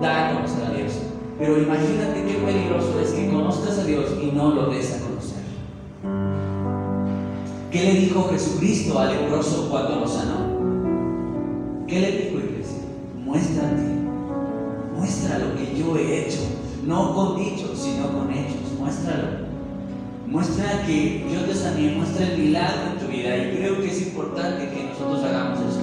da 0.00 0.30
a 0.30 0.34
conocer 0.34 0.64
a 0.66 0.70
Dios. 0.70 0.92
Pero 1.38 1.62
imagínate 1.62 2.24
qué 2.24 2.34
peligroso 2.44 3.00
es 3.00 3.12
que 3.12 3.30
conozcas 3.30 3.78
a 3.78 3.84
Dios 3.84 4.06
y 4.20 4.32
no 4.32 4.50
lo 4.52 4.66
des 4.66 4.94
a 4.94 4.98
conocer. 4.98 5.42
¿Qué 7.70 7.84
le 7.84 8.00
dijo 8.00 8.28
Jesucristo 8.30 8.98
al 8.98 9.12
leproso 9.12 9.68
cuando 9.70 10.00
lo 10.00 10.08
sanó? 10.08 10.51
¿Qué 11.92 12.00
le 12.00 12.10
dijo 12.10 12.38
iglesia? 12.38 12.78
Muéstrate, 13.22 13.82
muestra 14.96 15.36
lo 15.36 15.54
que 15.54 15.78
yo 15.78 15.94
he 15.98 16.22
hecho, 16.22 16.40
no 16.86 17.14
con 17.14 17.36
dichos, 17.36 17.78
sino 17.78 18.08
con 18.08 18.32
hechos, 18.32 18.72
muéstralo. 18.78 19.44
Muestra 20.26 20.86
que 20.86 21.22
yo 21.30 21.40
te 21.42 21.54
sané, 21.54 21.94
muestra 21.94 22.28
el 22.28 22.38
milagro 22.38 22.92
en 22.92 22.98
tu 22.98 23.12
vida 23.12 23.36
y 23.36 23.56
creo 23.58 23.78
que 23.82 23.90
es 23.90 24.00
importante 24.06 24.70
que 24.70 24.88
nosotros 24.88 25.22
hagamos 25.22 25.58
eso. 25.58 25.82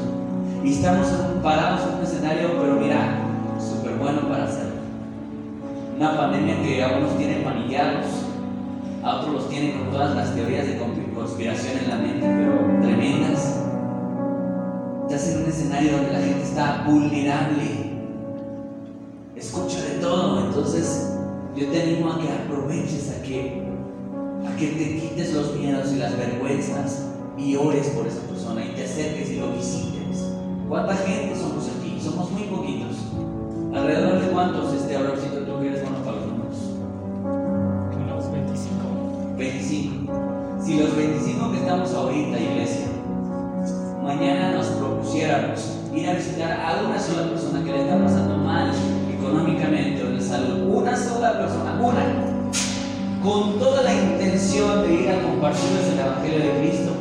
Y 0.64 0.72
estamos 0.72 1.06
parados 1.44 1.82
en 1.88 2.00
un 2.00 2.04
escenario, 2.04 2.60
pero 2.60 2.76
mira, 2.78 3.20
súper 3.60 3.94
bueno 3.98 4.22
para 4.28 4.46
hacerlo. 4.46 4.82
Una 5.96 6.18
pandemia 6.18 6.60
que 6.64 6.84
a 6.84 6.98
unos 6.98 7.12
paniqueados, 7.44 8.06
a 9.04 9.18
otros 9.18 9.34
los 9.36 9.50
tienen 9.50 9.78
con 9.78 9.92
todas 9.92 10.16
las 10.16 10.34
teorías 10.34 10.66
de 10.66 10.80
conspiración 11.14 11.78
en 11.84 11.88
la 11.88 11.98
mente, 11.98 12.26
pero 12.26 12.82
tremendas 12.82 13.69
estás 15.10 15.28
en 15.30 15.42
un 15.42 15.50
escenario 15.50 15.92
donde 15.94 16.14
la 16.14 16.20
gente 16.20 16.44
está 16.44 16.84
vulnerable, 16.88 17.66
escucha 19.36 19.82
de 19.82 19.96
todo, 20.00 20.46
entonces 20.46 21.14
yo 21.56 21.68
te 21.68 21.82
animo 21.82 22.12
a 22.12 22.20
que 22.20 22.32
aproveches, 22.32 23.10
a 23.18 23.24
que, 23.24 23.64
a 24.48 24.56
que 24.56 24.68
te 24.68 25.00
quites 25.00 25.34
los 25.34 25.56
miedos 25.56 25.92
y 25.94 25.96
las 25.96 26.16
vergüenzas 26.16 27.06
y 27.40 27.56
ores 27.56 27.88
por 27.88 28.06
esa 28.06 28.22
persona 28.22 28.64
y 28.64 28.76
te 28.76 28.86
acerques 28.86 29.32
y 29.32 29.40
lo 29.40 29.52
visites. 29.52 30.28
¿Cuánta 30.68 30.96
gente 30.98 31.36
somos 31.36 31.68
aquí? 31.80 32.00
Somos 32.00 32.30
muy 32.30 32.44
poquitos. 32.44 32.98
¿Alrededor 33.74 34.22
de 34.22 34.28
cuántos, 34.28 34.74
este 34.74 34.96
Abraxito, 34.96 35.40
tú 35.40 35.60
que 35.60 35.70
eres 35.70 35.82
bueno 35.82 36.04
para 36.06 36.18
los 36.18 36.28
números? 36.28 36.58
Unos 37.96 38.32
25. 38.32 39.36
25. 39.38 40.14
Si 40.64 40.80
los 40.80 40.96
25 40.96 41.52
que 41.52 41.58
estamos 41.58 41.94
ahorita, 41.96 42.40
iglesia, 42.40 42.79
ir 45.20 46.10
a 46.10 46.14
visitar 46.14 46.52
a 46.52 46.88
una 46.88 47.00
sola 47.00 47.30
persona 47.30 47.64
que 47.64 47.72
le 47.72 47.82
está 47.82 48.02
pasando 48.02 48.38
mal 48.38 48.72
económicamente 49.12 50.04
o 50.04 50.12
de 50.12 50.22
salud, 50.22 50.78
una 50.78 50.96
sola 50.96 51.38
persona, 51.40 51.74
una, 51.82 52.52
con 53.22 53.60
toda 53.60 53.84
la 53.84 53.94
intención 53.94 54.84
de 54.84 54.94
ir 54.94 55.10
a 55.10 55.22
compartirles 55.22 55.88
el 55.92 56.00
Evangelio 56.00 56.40
de 56.40 56.60
Cristo, 56.60 56.92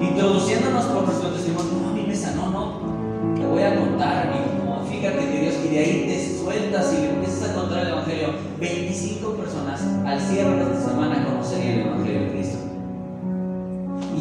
introduciéndonos 0.00 0.84
por 0.86 1.04
nuestro 1.04 1.30
testimonio, 1.30 1.72
no, 1.82 1.90
a 1.90 1.92
mí 1.92 2.04
me 2.06 2.14
sanó, 2.14 2.50
no, 2.50 3.34
te 3.34 3.46
voy 3.46 3.62
a 3.62 3.74
contar, 3.74 4.28
amigo, 4.28 4.52
fíjate 4.88 5.18
que 5.18 5.40
Dios, 5.40 5.54
y 5.64 5.68
de 5.74 5.78
ahí 5.80 6.04
te 6.06 6.38
sueltas 6.38 6.92
y 6.92 7.02
le 7.02 7.10
empiezas 7.10 7.50
a 7.50 7.54
contar 7.54 7.78
el 7.80 7.88
Evangelio, 7.88 8.28
25 8.60 9.30
personas 9.32 9.82
al 10.06 10.20
cierre 10.20 10.54
de 10.54 10.62
esta 10.62 10.90
semana 10.90 11.24
conocerían 11.24 11.80
el 11.80 11.86
Evangelio 11.88 12.20
de 12.20 12.30
Cristo. 12.30 12.58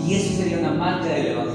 Y 0.07 0.15
eso 0.15 0.41
sería 0.41 0.57
una 0.57 0.73
marca 0.73 1.05
del 1.05 1.27
Evangelio 1.27 1.50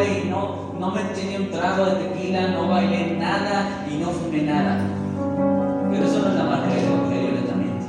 güey, 0.00 0.24
no, 0.30 0.72
no 0.78 0.90
me 0.90 1.00
eché 1.02 1.38
un 1.38 1.50
trago 1.50 1.84
de 1.86 1.92
tequila, 1.92 2.48
no 2.48 2.68
bailé 2.68 3.16
nada 3.18 3.86
y 3.90 3.98
no 3.98 4.10
fumé 4.10 4.42
nada. 4.42 4.80
Pero 5.90 6.04
eso 6.04 6.20
no 6.20 6.28
es 6.28 6.34
la 6.34 6.44
marca 6.44 6.74
del 6.74 6.84
Evangelio 6.84 7.32
netamente. 7.32 7.86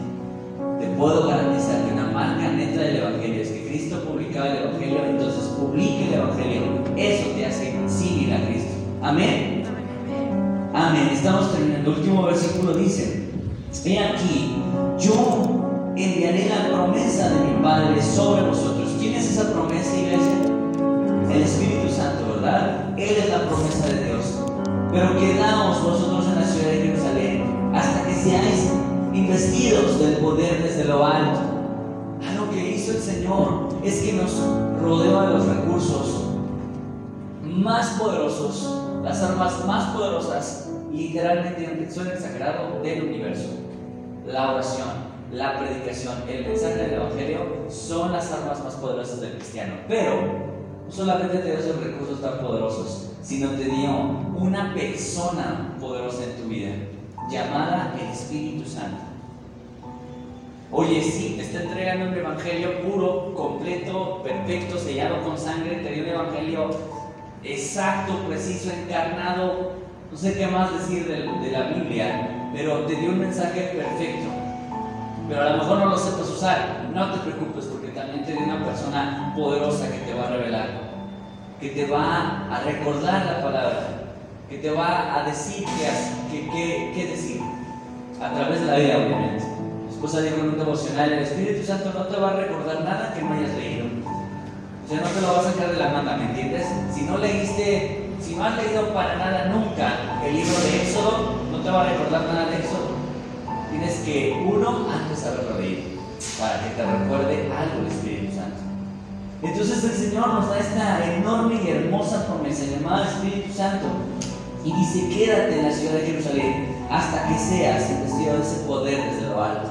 Te 0.79 0.87
puedo 0.97 1.27
garantizar 1.27 1.85
que 1.85 1.93
una 1.93 2.07
marca 2.07 2.51
neta 2.51 2.81
del 2.81 2.97
Evangelio 2.97 3.41
es 3.41 3.49
que 3.49 3.67
Cristo 3.67 4.03
publicaba 4.03 4.47
el 4.49 4.63
Evangelio, 4.63 5.05
entonces 5.05 5.43
publique 5.57 6.07
el 6.07 6.13
Evangelio. 6.15 6.61
Eso 6.97 7.29
te 7.35 7.45
hace 7.45 7.75
seguir 7.87 8.33
a 8.33 8.45
Cristo. 8.45 8.73
Amén. 9.01 9.63
Amén. 10.73 11.09
Estamos 11.13 11.51
terminando. 11.51 11.91
El 11.91 11.97
último 11.97 12.23
versículo 12.23 12.73
dice, 12.73 13.29
he 13.85 13.99
aquí, 13.99 14.55
yo 14.99 15.93
enviaré 15.95 16.49
la 16.49 16.67
promesa 16.75 17.29
de 17.29 17.39
mi 17.45 17.63
Padre 17.63 18.01
sobre 18.01 18.43
vosotros. 18.43 18.95
¿Quién 18.99 19.15
es 19.15 19.31
esa 19.31 19.53
promesa, 19.53 19.97
iglesia? 19.97 20.50
Pero 24.91 25.17
quedaos 25.17 25.83
vosotros 25.83 26.25
en 26.27 26.35
la 26.35 26.45
ciudad 26.45 26.71
de 26.71 26.81
Jerusalén 26.81 27.71
hasta 27.73 28.03
que 28.05 28.13
seáis 28.13 28.71
investidos 29.13 29.99
del 29.99 30.17
poder 30.17 30.63
desde 30.63 30.85
lo 30.85 31.05
alto. 31.05 31.39
A 32.27 32.33
lo 32.35 32.49
que 32.49 32.71
hizo 32.71 32.91
el 32.91 33.01
Señor 33.01 33.69
es 33.83 34.01
que 34.01 34.13
nos 34.13 34.31
rodeó 34.81 35.21
de 35.21 35.27
los 35.29 35.45
recursos 35.45 36.25
más 37.43 37.89
poderosos, 37.99 38.81
las 39.03 39.21
armas 39.23 39.65
más 39.65 39.95
poderosas, 39.95 40.69
literalmente, 40.91 41.67
aunque 41.67 41.91
suene 41.91 42.11
exagerado, 42.11 42.81
del 42.83 43.03
universo. 43.03 43.49
La 44.27 44.51
oración, 44.51 44.87
la 45.31 45.57
predicación, 45.57 46.15
el 46.27 46.47
mensaje 46.47 46.75
del 46.75 46.93
Evangelio 46.93 47.39
son 47.69 48.11
las 48.11 48.31
armas 48.31 48.63
más 48.63 48.75
poderosas 48.75 49.21
del 49.21 49.33
cristiano. 49.33 49.73
Pero 49.87 50.50
solamente 50.91 51.37
te 51.37 51.51
dio 51.51 51.59
esos 51.59 51.83
recursos 51.83 52.21
tan 52.21 52.39
poderosos, 52.39 53.11
sino 53.23 53.49
te 53.51 53.63
dio 53.63 53.89
una 54.37 54.73
persona 54.73 55.75
poderosa 55.79 56.23
en 56.25 56.41
tu 56.41 56.49
vida, 56.49 56.71
llamada 57.29 57.95
el 57.99 58.09
Espíritu 58.11 58.69
Santo. 58.69 58.97
Oye, 60.73 61.01
sí, 61.01 61.35
te 61.37 61.43
está 61.43 61.63
entregando 61.63 62.07
un 62.07 62.13
evangelio 62.13 62.81
puro, 62.81 63.33
completo, 63.35 64.21
perfecto, 64.23 64.77
sellado 64.77 65.21
con 65.23 65.37
sangre, 65.37 65.77
te 65.77 65.91
dio 65.91 66.03
un 66.03 66.09
evangelio 66.09 66.69
exacto, 67.43 68.13
preciso, 68.27 68.71
encarnado, 68.71 69.71
no 70.11 70.17
sé 70.17 70.33
qué 70.33 70.47
más 70.47 70.71
decir 70.73 71.07
de, 71.07 71.23
de, 71.23 71.51
la 71.51 71.63
Biblia, 71.69 72.49
pero 72.53 72.85
te 72.85 72.95
dio 72.95 73.11
un 73.11 73.19
mensaje 73.19 73.73
perfecto. 73.75 74.29
Pero 75.27 75.41
a 75.41 75.49
lo 75.51 75.57
mejor 75.57 75.77
no 75.79 75.85
lo 75.85 75.97
sepas 75.97 76.29
usar, 76.29 76.89
no 76.93 77.11
te 77.13 77.19
preocupes 77.19 77.65
porque 77.65 77.89
también 77.89 78.25
te 78.25 78.33
dio 78.33 78.43
una 78.43 78.65
persona 78.65 79.33
poderosa 79.35 79.89
que 79.89 80.00
va 80.21 80.27
a 80.27 80.31
revelar, 80.31 80.67
que 81.59 81.69
te 81.69 81.85
va 81.85 82.47
a 82.51 82.59
recordar 82.63 83.25
la 83.25 83.43
palabra, 83.43 83.87
que 84.49 84.57
te 84.57 84.69
va 84.71 85.19
a 85.19 85.23
decir 85.25 85.65
qué, 86.31 86.49
qué, 86.51 86.91
qué 86.93 87.05
decir, 87.07 87.41
a 88.21 88.33
través 88.33 88.61
de 88.61 88.65
la 88.67 88.77
vida 88.77 88.97
obviamente. 88.97 89.45
Esposa 89.89 90.21
dijo 90.21 90.37
en 90.37 90.49
un 90.49 90.57
devocional, 90.57 91.13
el 91.13 91.19
Espíritu 91.19 91.63
Santo 91.65 91.91
no 91.93 92.05
te 92.05 92.19
va 92.19 92.31
a 92.31 92.35
recordar 92.35 92.83
nada 92.83 93.13
que 93.13 93.21
no 93.21 93.33
hayas 93.33 93.53
leído. 93.55 93.85
O 94.83 94.89
sea, 94.89 94.99
no 94.99 95.07
te 95.07 95.21
lo 95.21 95.33
va 95.33 95.39
a 95.39 95.43
sacar 95.43 95.71
de 95.71 95.77
la 95.77 95.89
manga, 95.89 96.17
¿me 96.17 96.25
entiendes? 96.25 96.65
Si 96.93 97.03
no 97.03 97.17
leíste, 97.17 98.09
si 98.19 98.35
no 98.35 98.43
has 98.43 98.57
leído 98.57 98.93
para 98.93 99.15
nada 99.17 99.45
nunca 99.45 99.93
el 100.25 100.35
libro 100.35 100.59
de 100.59 100.81
Éxodo, 100.81 101.43
no 101.51 101.59
te 101.59 101.69
va 101.69 101.81
a 101.81 101.89
recordar 101.89 102.21
nada 102.23 102.45
de 102.49 102.57
Éxodo. 102.57 102.95
Tienes 103.69 103.95
que, 103.99 104.43
uno, 104.43 104.87
antes 104.91 105.25
haberlo 105.25 105.59
leído, 105.59 105.81
para 106.39 106.63
que 106.63 106.69
te 106.75 106.83
recuerde 106.83 107.51
algo 107.53 107.83
del 107.83 107.87
Espíritu 107.87 108.35
Santo. 108.35 108.70
Entonces 109.43 109.83
el 109.83 109.91
Señor 109.91 110.27
nos 110.27 110.49
da 110.49 110.59
esta 110.59 111.15
enorme 111.15 111.59
y 111.63 111.69
hermosa 111.69 112.27
promesa 112.27 112.65
llamada 112.65 113.07
Espíritu 113.07 113.51
Santo. 113.51 113.87
Y 114.63 114.71
dice, 114.73 115.09
quédate 115.09 115.59
en 115.59 115.65
la 115.65 115.73
ciudad 115.73 115.93
de 115.93 116.05
Jerusalén 116.05 116.75
hasta 116.91 117.27
que 117.27 117.39
seas 117.39 117.89
investido 117.89 118.37
de 118.37 118.41
ese 118.41 118.63
poder 118.67 119.11
desde 119.11 119.29
lo 119.29 119.43
alto. 119.43 119.69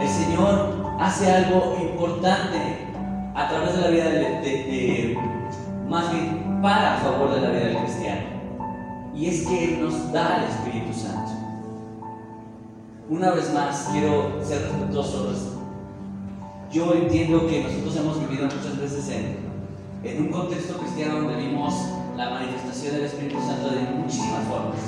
El 0.00 0.08
Señor 0.08 0.96
hace 1.00 1.30
algo 1.32 1.76
importante 1.80 2.86
a 3.34 3.48
través 3.48 3.74
de 3.74 3.80
la 3.80 3.88
vida 3.88 4.04
de, 4.04 5.18
más 5.88 6.12
bien 6.12 6.60
para 6.62 6.98
favor 6.98 7.34
de 7.34 7.40
la 7.40 7.50
vida 7.50 7.64
del 7.66 7.78
cristiano. 7.78 8.22
Y 9.16 9.26
es 9.26 9.46
que 9.46 9.78
nos 9.80 10.12
da 10.12 10.38
el 10.38 10.50
Espíritu 10.50 10.92
Santo. 10.92 11.32
Una 13.08 13.32
vez 13.32 13.52
más, 13.52 13.88
quiero 13.92 14.44
ser 14.44 14.62
respetuoso. 14.62 15.53
Yo 16.74 16.92
entiendo 16.92 17.46
que 17.46 17.62
nosotros 17.62 17.96
hemos 17.98 18.28
vivido 18.28 18.46
muchas 18.46 18.76
veces 18.76 19.08
en, 19.08 20.18
un 20.18 20.28
contexto 20.28 20.76
cristiano 20.78 21.20
donde 21.20 21.36
vimos 21.36 21.72
la 22.16 22.30
manifestación 22.30 22.96
del 22.96 23.04
Espíritu 23.04 23.38
Santo 23.38 23.70
de 23.70 23.80
muchísimas 23.94 24.42
formas. 24.48 24.80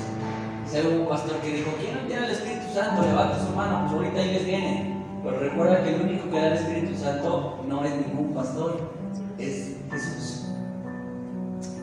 Si 0.69 0.81
hubo 0.81 1.03
un 1.03 1.07
pastor 1.07 1.37
que 1.37 1.53
dijo, 1.55 1.71
¿quién 1.79 1.95
no 1.95 2.01
tiene 2.01 2.25
el 2.25 2.31
Espíritu 2.31 2.73
Santo? 2.73 3.03
Levante 3.03 3.39
su 3.39 3.55
mano, 3.55 3.87
pues 3.87 3.93
ahorita 3.93 4.19
ahí 4.19 4.33
les 4.33 4.45
viene. 4.45 4.97
Pero 5.23 5.39
recuerda 5.39 5.81
que 5.81 5.95
el 5.95 6.01
único 6.01 6.29
que 6.29 6.41
da 6.41 6.47
el 6.47 6.53
Espíritu 6.55 6.97
Santo 6.99 7.63
no 7.65 7.85
es 7.85 7.93
ningún 8.05 8.33
pastor, 8.33 8.91
es 9.37 9.77
Jesús. 9.89 10.47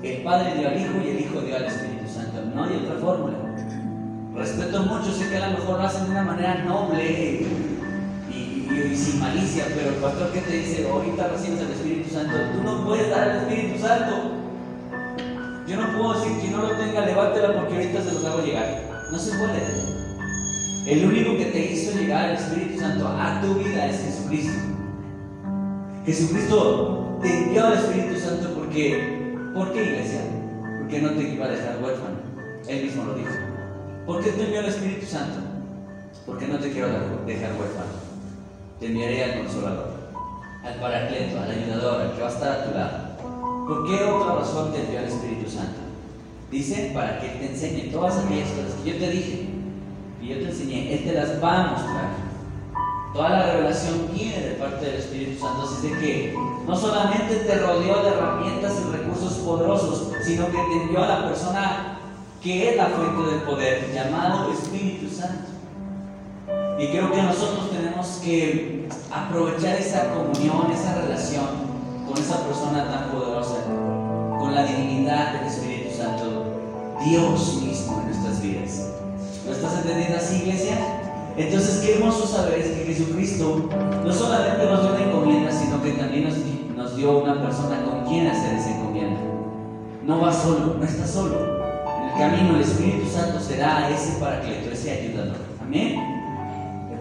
El 0.03 0.23
Padre 0.23 0.55
dio 0.59 0.69
al 0.69 0.81
Hijo 0.83 0.99
y 1.03 1.09
el 1.09 1.21
Hijo 1.21 1.41
dio 1.41 1.57
al 1.57 1.65
Espíritu 1.65 2.13
Santo. 2.13 2.45
No 2.55 2.65
hay 2.65 2.77
otra 2.77 3.01
fórmula. 3.01 3.39
Respeto 4.35 4.83
mucho, 4.83 5.11
sé 5.11 5.31
que 5.31 5.37
a 5.39 5.49
lo 5.49 5.59
mejor 5.59 5.79
lo 5.79 5.87
hacen 5.87 6.05
de 6.05 6.11
una 6.11 6.25
manera 6.25 6.63
noble 6.65 7.47
y, 8.71 8.97
sin 8.97 9.21
malicia, 9.21 9.67
pero 9.75 9.91
el 9.91 9.97
pastor 9.97 10.33
que 10.33 10.41
te 10.41 10.59
dice, 10.59 10.89
ahorita 10.89 11.29
recibes 11.29 11.61
el 11.61 11.71
Espíritu 11.73 12.11
Santo, 12.15 12.37
tú 12.55 12.63
no 12.63 12.85
puedes 12.85 13.11
dar 13.11 13.29
el 13.29 13.37
Espíritu 13.37 13.79
Santo. 13.81 14.15
Yo 15.67 15.77
no 15.77 15.97
puedo 15.97 16.15
decir 16.15 16.41
que 16.41 16.51
no 16.51 16.63
lo 16.63 16.77
tenga, 16.77 17.07
levántela 17.07 17.55
porque 17.55 17.77
ahorita 17.77 18.03
se 18.03 18.13
los 18.13 18.25
hago 18.25 18.43
llegar. 18.43 19.09
No 19.11 19.19
se 19.19 19.37
puede. 19.39 19.95
El 20.87 21.07
único 21.07 21.37
que 21.39 21.47
te 21.47 21.73
hizo 21.73 21.99
llegar 21.99 22.31
el 22.31 22.37
Espíritu 22.37 22.81
Santo 22.81 23.09
a 23.09 23.41
tu 23.41 23.55
vida 23.55 23.87
es 23.87 24.03
Jesucristo. 24.03 24.61
Jesucristo 26.05 27.19
te 27.23 27.45
envió 27.45 27.67
al 27.67 27.73
Espíritu 27.75 28.21
Santo 28.21 28.55
porque, 28.55 29.35
¿por 29.55 29.73
qué 29.73 29.85
iglesia? 29.85 30.21
Porque 30.79 31.01
no 31.01 31.11
te 31.13 31.23
iba 31.23 31.47
a 31.47 31.49
dejar 31.49 31.83
huérfano. 31.83 32.17
Él 32.69 32.85
mismo 32.85 33.05
lo 33.05 33.15
dijo. 33.15 33.31
¿Por 34.05 34.23
qué 34.23 34.33
te 34.33 34.45
envió 34.45 34.61
el 34.61 34.67
Espíritu 34.67 35.07
Santo? 35.07 35.39
Porque 36.27 36.47
no 36.47 36.59
te 36.59 36.71
quiero 36.71 36.89
dejar 37.27 37.53
huérfano. 37.53 38.04
Te 38.81 38.87
enviaré 38.87 39.25
al 39.25 39.39
Consolador, 39.45 39.89
al 40.65 40.75
Paracleto, 40.81 41.41
al 41.41 41.51
Ayudador, 41.51 42.01
al 42.01 42.13
que 42.13 42.21
va 42.21 42.29
a 42.29 42.33
estar 42.33 42.53
a 42.53 42.65
tu 42.65 42.75
lado. 42.75 43.15
¿Por 43.69 43.87
qué 43.87 44.05
otra 44.05 44.35
razón 44.35 44.73
te 44.73 44.81
envió 44.81 44.99
el 44.99 45.07
Espíritu 45.07 45.51
Santo? 45.51 45.81
Dice, 46.51 46.91
para 46.93 47.21
que 47.21 47.29
te 47.29 47.51
enseñe 47.51 47.91
todas 47.93 48.19
aquellas 48.19 48.51
cosas 48.51 48.75
que 48.83 48.93
yo 48.93 48.99
te 48.99 49.11
dije 49.11 49.49
y 50.21 50.29
yo 50.29 50.37
te 50.37 50.51
enseñé, 50.51 50.95
Él 50.95 51.05
te 51.05 51.13
las 51.13 51.43
va 51.43 51.57
a 51.57 51.67
mostrar. 51.73 52.25
Toda 53.15 53.31
la 53.31 53.53
revelación 53.53 54.09
viene 54.13 54.41
de 54.41 54.55
parte 54.55 54.87
del 54.87 54.97
Espíritu 54.97 55.41
Santo, 55.41 55.63
así 55.63 55.89
de 55.89 55.99
que 56.01 56.39
no 56.67 56.77
solamente 56.77 57.37
te 57.37 57.59
rodeó 57.59 58.03
de 58.03 58.09
herramientas 58.09 58.73
y 58.81 58.97
recursos 58.97 59.35
poderosos, 59.35 60.13
sino 60.27 60.47
que 60.47 60.59
te 60.59 60.83
envió 60.83 61.05
a 61.05 61.09
la 61.09 61.29
persona 61.29 61.99
que 62.43 62.71
es 62.71 62.77
la 62.77 62.87
fuente 62.87 63.31
del 63.31 63.43
poder, 63.43 63.93
llamado 63.95 64.53
Espíritu 64.53 65.09
Santo. 65.15 65.49
Y 66.79 66.89
creo 66.89 67.13
que 67.13 67.23
nosotros 67.23 67.71
que 68.23 68.89
aprovechar 69.11 69.77
esa 69.77 70.13
comunión, 70.13 70.71
esa 70.73 70.95
relación 70.95 71.47
con 72.07 72.19
esa 72.19 72.47
persona 72.47 72.85
tan 72.91 73.11
poderosa, 73.11 73.65
con 74.39 74.55
la 74.55 74.65
divinidad 74.65 75.35
del 75.35 75.47
Espíritu 75.47 75.97
Santo, 75.97 76.45
Dios 77.05 77.63
mismo 77.63 78.01
en 78.01 78.11
nuestras 78.11 78.43
vidas. 78.43 78.91
¿Lo 79.47 79.53
estás 79.53 79.79
entendiendo 79.79 80.17
así, 80.17 80.37
iglesia? 80.37 80.77
Entonces, 81.37 81.81
qué 81.81 81.95
hermoso 81.97 82.27
saber 82.27 82.61
es 82.61 82.69
que 82.69 82.95
Jesucristo 82.95 83.69
no 84.05 84.13
solamente 84.13 84.67
nos 84.67 84.83
dio 84.83 84.95
una 84.95 85.05
encomienda, 85.05 85.53
sino 85.53 85.83
que 85.83 85.93
también 85.93 86.25
nos, 86.77 86.97
dio 86.97 87.19
una 87.19 87.43
persona 87.43 87.85
con 87.85 88.05
quien 88.05 88.27
hacer 88.27 88.55
esa 88.55 88.79
encomienda. 88.79 89.21
No 90.05 90.21
va 90.21 90.33
solo, 90.33 90.77
no 90.79 90.85
está 90.85 91.07
solo. 91.07 91.65
El 92.07 92.19
camino 92.19 92.55
el 92.55 92.61
Espíritu 92.61 93.09
Santo 93.11 93.41
será 93.41 93.91
ese 93.91 94.21
paracleto, 94.21 94.71
ese 94.71 94.93
ayudador. 94.93 95.37
Amén. 95.61 96.14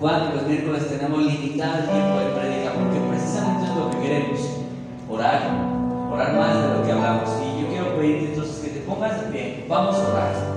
Que 0.04 0.36
los 0.36 0.48
miércoles 0.48 0.89
tenemos 0.89 1.24
limitado 1.24 1.80
el 1.80 1.86
tiempo 1.86 2.20
de 2.20 2.26
predica 2.38 2.74
porque 2.74 3.00
precisamente 3.10 3.72
es 3.72 3.74
lo 3.78 3.89
que 3.89 4.00
queremos. 4.00 4.39
Orar, 5.10 5.42
orar 6.12 6.34
más 6.34 6.62
de 6.62 6.78
lo 6.78 6.86
que 6.86 6.92
hablamos. 6.92 7.30
Y 7.39 7.62
yo 7.62 7.68
quiero 7.70 7.96
pedirte 7.96 8.34
entonces 8.34 8.66
que 8.66 8.70
te 8.72 8.80
pongas 8.82 9.22
de 9.22 9.32
pie. 9.32 9.66
Vamos 9.70 9.96
a 9.96 10.10
orar. 10.10 10.53